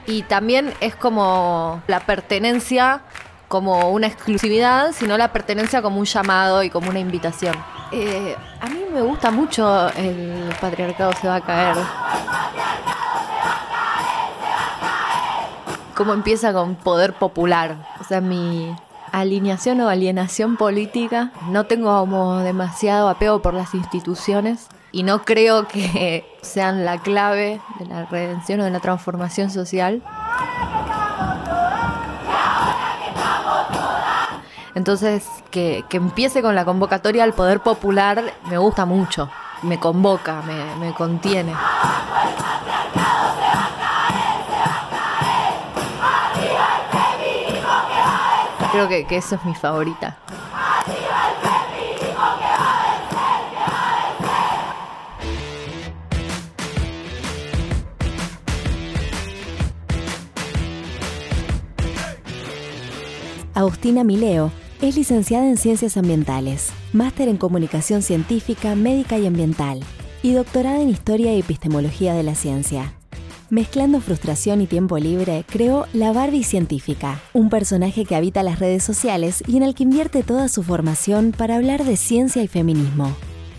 y 0.06 0.24
también 0.24 0.74
es 0.82 0.96
como 0.96 1.82
la 1.88 2.00
pertenencia 2.02 3.02
como 3.48 3.90
una 3.90 4.08
exclusividad, 4.08 4.92
sino 4.92 5.18
la 5.18 5.32
pertenencia 5.34 5.82
como 5.82 6.00
un 6.00 6.06
llamado 6.06 6.62
y 6.64 6.70
como 6.70 6.90
una 6.90 7.00
invitación. 7.00 7.56
Eh, 7.92 8.36
a 8.62 8.68
mí 8.68 8.86
me 8.94 9.02
gusta 9.02 9.32
mucho 9.32 9.90
el 9.96 10.54
patriarcado 10.62 11.14
se 11.14 11.28
va 11.28 11.36
a 11.36 11.42
caer. 11.42 11.76
Cómo 15.96 16.14
empieza 16.14 16.54
con 16.54 16.76
poder 16.76 17.14
popular. 17.14 17.76
O 18.00 18.04
sea, 18.04 18.22
mi 18.22 18.74
alineación 19.12 19.82
o 19.82 19.90
alienación 19.90 20.58
política, 20.58 21.32
no 21.50 21.66
tengo 21.66 22.40
demasiado 22.40 23.10
apego 23.10 23.42
por 23.42 23.54
las 23.54 23.74
instituciones 23.74 24.68
y 24.92 25.04
no 25.04 25.24
creo 25.24 25.68
que 25.68 26.26
sean 26.42 26.86
la 26.86 26.98
clave 26.98 27.62
de 27.80 27.86
la 27.86 28.06
redención 28.06 28.62
o 28.62 28.64
de 28.64 28.72
la 28.72 28.80
transformación 28.80 29.50
social. 29.50 30.02
Entonces, 34.76 35.26
que, 35.52 35.84
empiece 35.92 36.42
con 36.42 36.56
la 36.56 36.64
convocatoria 36.64 37.24
al 37.24 37.34
poder 37.34 37.60
popular 37.60 38.24
me 38.50 38.58
gusta 38.58 38.86
mucho, 38.86 39.30
me 39.64 39.80
convoca, 39.80 40.42
me, 40.80 40.94
contiene. 40.94 41.54
Creo 48.72 48.88
que, 48.88 49.06
que 49.06 49.18
eso 49.18 49.36
es 49.36 49.46
mi 49.46 49.56
favorita. 49.56 50.18
Agustina 63.60 64.06
Mileo 64.06 64.52
es 64.82 64.96
licenciada 64.96 65.46
en 65.46 65.58
Ciencias 65.58 65.98
Ambientales, 65.98 66.72
máster 66.94 67.28
en 67.28 67.36
Comunicación 67.36 68.02
Científica, 68.02 68.76
Médica 68.76 69.18
y 69.18 69.28
Ambiental 69.28 69.82
y 70.24 70.34
doctorada 70.34 70.80
en 70.80 70.90
Historia 70.90 71.34
y 71.34 71.40
Epistemología 71.40 72.14
de 72.14 72.24
la 72.24 72.36
Ciencia. 72.36 72.99
Mezclando 73.52 74.00
frustración 74.00 74.62
y 74.62 74.68
tiempo 74.68 75.00
libre, 75.00 75.44
creó 75.50 75.88
La 75.92 76.14
Barbie 76.14 76.44
Científica, 76.44 77.20
un 77.34 77.50
personaje 77.50 78.06
que 78.06 78.16
habita 78.16 78.44
las 78.44 78.60
redes 78.60 78.84
sociales 78.84 79.44
y 79.48 79.58
en 79.58 79.64
el 79.64 79.74
que 79.74 79.84
invierte 79.84 80.22
toda 80.22 80.50
su 80.50 80.62
formación 80.62 81.34
para 81.36 81.56
hablar 81.56 81.84
de 81.84 81.98
ciencia 81.98 82.44
y 82.44 82.48
feminismo. 82.48 83.12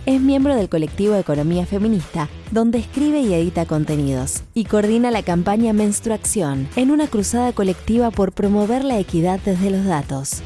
Es 0.07 0.21
miembro 0.21 0.55
del 0.55 0.69
colectivo 0.69 1.17
Economía 1.17 1.67
Feminista, 1.67 2.29
donde 2.53 2.79
escribe 2.79 3.21
y 3.21 3.35
edita 3.35 3.67
contenidos, 3.67 4.45
y 4.55 4.65
coordina 4.65 5.11
la 5.11 5.25
campaña 5.25 5.73
Menstruación, 5.73 6.69
en 6.77 6.93
una 6.93 7.09
cruzada 7.09 7.53
colectiva 7.53 8.13
por 8.13 8.31
promover 8.31 8.85
la 8.85 9.01
equidad 9.01 9.41
desde 9.45 9.71
los 9.71 9.85
datos. 9.85 10.41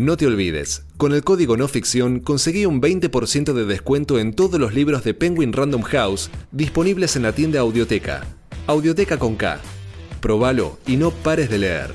No 0.00 0.16
te 0.16 0.26
olvides, 0.26 0.86
con 0.96 1.12
el 1.12 1.22
código 1.22 1.58
no 1.58 1.68
ficción 1.68 2.20
conseguí 2.20 2.64
un 2.64 2.80
20% 2.80 3.52
de 3.52 3.66
descuento 3.66 4.18
en 4.18 4.32
todos 4.32 4.58
los 4.58 4.72
libros 4.72 5.04
de 5.04 5.12
Penguin 5.12 5.52
Random 5.52 5.82
House 5.82 6.30
disponibles 6.52 7.16
en 7.16 7.22
la 7.24 7.32
tienda 7.32 7.60
Audioteca. 7.60 8.24
Audioteca 8.66 9.18
con 9.18 9.36
K. 9.36 9.60
Probalo 10.22 10.78
y 10.86 10.96
no 10.96 11.10
pares 11.10 11.50
de 11.50 11.58
leer. 11.58 11.92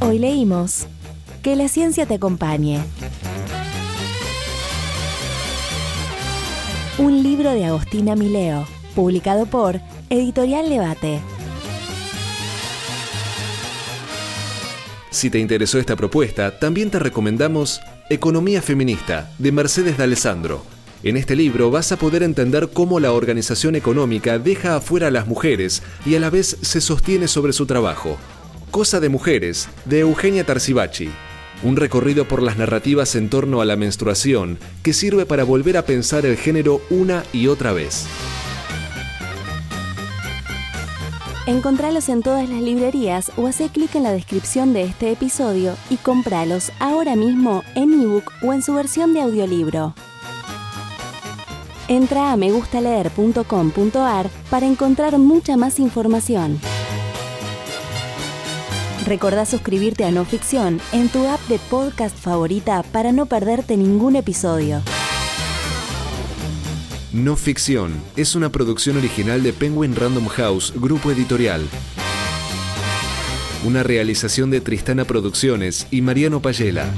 Hoy 0.00 0.18
leímos 0.18 0.86
Que 1.42 1.56
la 1.56 1.68
ciencia 1.68 2.04
te 2.04 2.16
acompañe. 2.16 2.82
Un 6.98 7.22
libro 7.22 7.50
de 7.52 7.64
Agostina 7.64 8.14
Mileo, 8.14 8.66
publicado 8.90 9.46
por 9.46 9.80
Editorial 10.08 10.68
Debate. 10.68 11.20
Si 15.10 15.28
te 15.28 15.38
interesó 15.38 15.78
esta 15.78 15.96
propuesta, 15.96 16.58
también 16.58 16.88
te 16.90 17.00
recomendamos 17.00 17.80
Economía 18.08 18.62
Feminista, 18.62 19.32
de 19.38 19.52
Mercedes 19.52 19.98
de 19.98 20.04
Alessandro. 20.04 20.62
En 21.02 21.16
este 21.16 21.34
libro 21.34 21.70
vas 21.70 21.92
a 21.92 21.96
poder 21.96 22.22
entender 22.22 22.70
cómo 22.72 23.00
la 23.00 23.12
organización 23.12 23.74
económica 23.74 24.38
deja 24.38 24.76
afuera 24.76 25.08
a 25.08 25.10
las 25.10 25.26
mujeres 25.26 25.82
y 26.04 26.14
a 26.14 26.20
la 26.20 26.30
vez 26.30 26.58
se 26.60 26.80
sostiene 26.80 27.26
sobre 27.26 27.52
su 27.52 27.66
trabajo. 27.66 28.18
Cosa 28.70 29.00
de 29.00 29.08
Mujeres, 29.08 29.68
de 29.84 30.00
Eugenia 30.00 30.44
Tarsibachi. 30.44 31.10
Un 31.62 31.76
recorrido 31.76 32.28
por 32.28 32.42
las 32.42 32.56
narrativas 32.56 33.16
en 33.16 33.30
torno 33.30 33.60
a 33.60 33.64
la 33.64 33.76
menstruación 33.76 34.58
que 34.82 34.92
sirve 34.92 35.26
para 35.26 35.44
volver 35.44 35.76
a 35.76 35.84
pensar 35.86 36.24
el 36.24 36.36
género 36.36 36.80
una 36.88 37.24
y 37.32 37.48
otra 37.48 37.72
vez. 37.72 38.06
Encontralos 41.50 42.08
en 42.08 42.22
todas 42.22 42.48
las 42.48 42.62
librerías 42.62 43.32
o 43.36 43.48
hace 43.48 43.70
clic 43.70 43.96
en 43.96 44.04
la 44.04 44.12
descripción 44.12 44.72
de 44.72 44.84
este 44.84 45.10
episodio 45.10 45.74
y 45.90 45.96
cómpralos 45.96 46.70
ahora 46.78 47.16
mismo 47.16 47.64
en 47.74 47.92
ebook 47.92 48.30
o 48.44 48.52
en 48.52 48.62
su 48.62 48.72
versión 48.72 49.14
de 49.14 49.22
audiolibro. 49.22 49.94
Entra 51.88 52.30
a 52.30 52.36
megustaleer.com.ar 52.36 54.30
para 54.48 54.64
encontrar 54.64 55.18
mucha 55.18 55.56
más 55.56 55.80
información. 55.80 56.60
Recordá 59.04 59.44
suscribirte 59.44 60.04
a 60.04 60.12
No 60.12 60.24
Ficción 60.24 60.80
en 60.92 61.08
tu 61.08 61.26
app 61.26 61.40
de 61.48 61.58
podcast 61.68 62.16
favorita 62.16 62.84
para 62.92 63.10
no 63.10 63.26
perderte 63.26 63.76
ningún 63.76 64.14
episodio. 64.14 64.82
No 67.12 67.34
Ficción 67.34 67.90
es 68.14 68.36
una 68.36 68.52
producción 68.52 68.96
original 68.96 69.42
de 69.42 69.52
Penguin 69.52 69.96
Random 69.96 70.28
House, 70.28 70.72
grupo 70.76 71.10
editorial. 71.10 71.60
Una 73.64 73.82
realización 73.82 74.52
de 74.52 74.60
Tristana 74.60 75.04
Producciones 75.04 75.88
y 75.90 76.02
Mariano 76.02 76.40
Payela. 76.40 76.88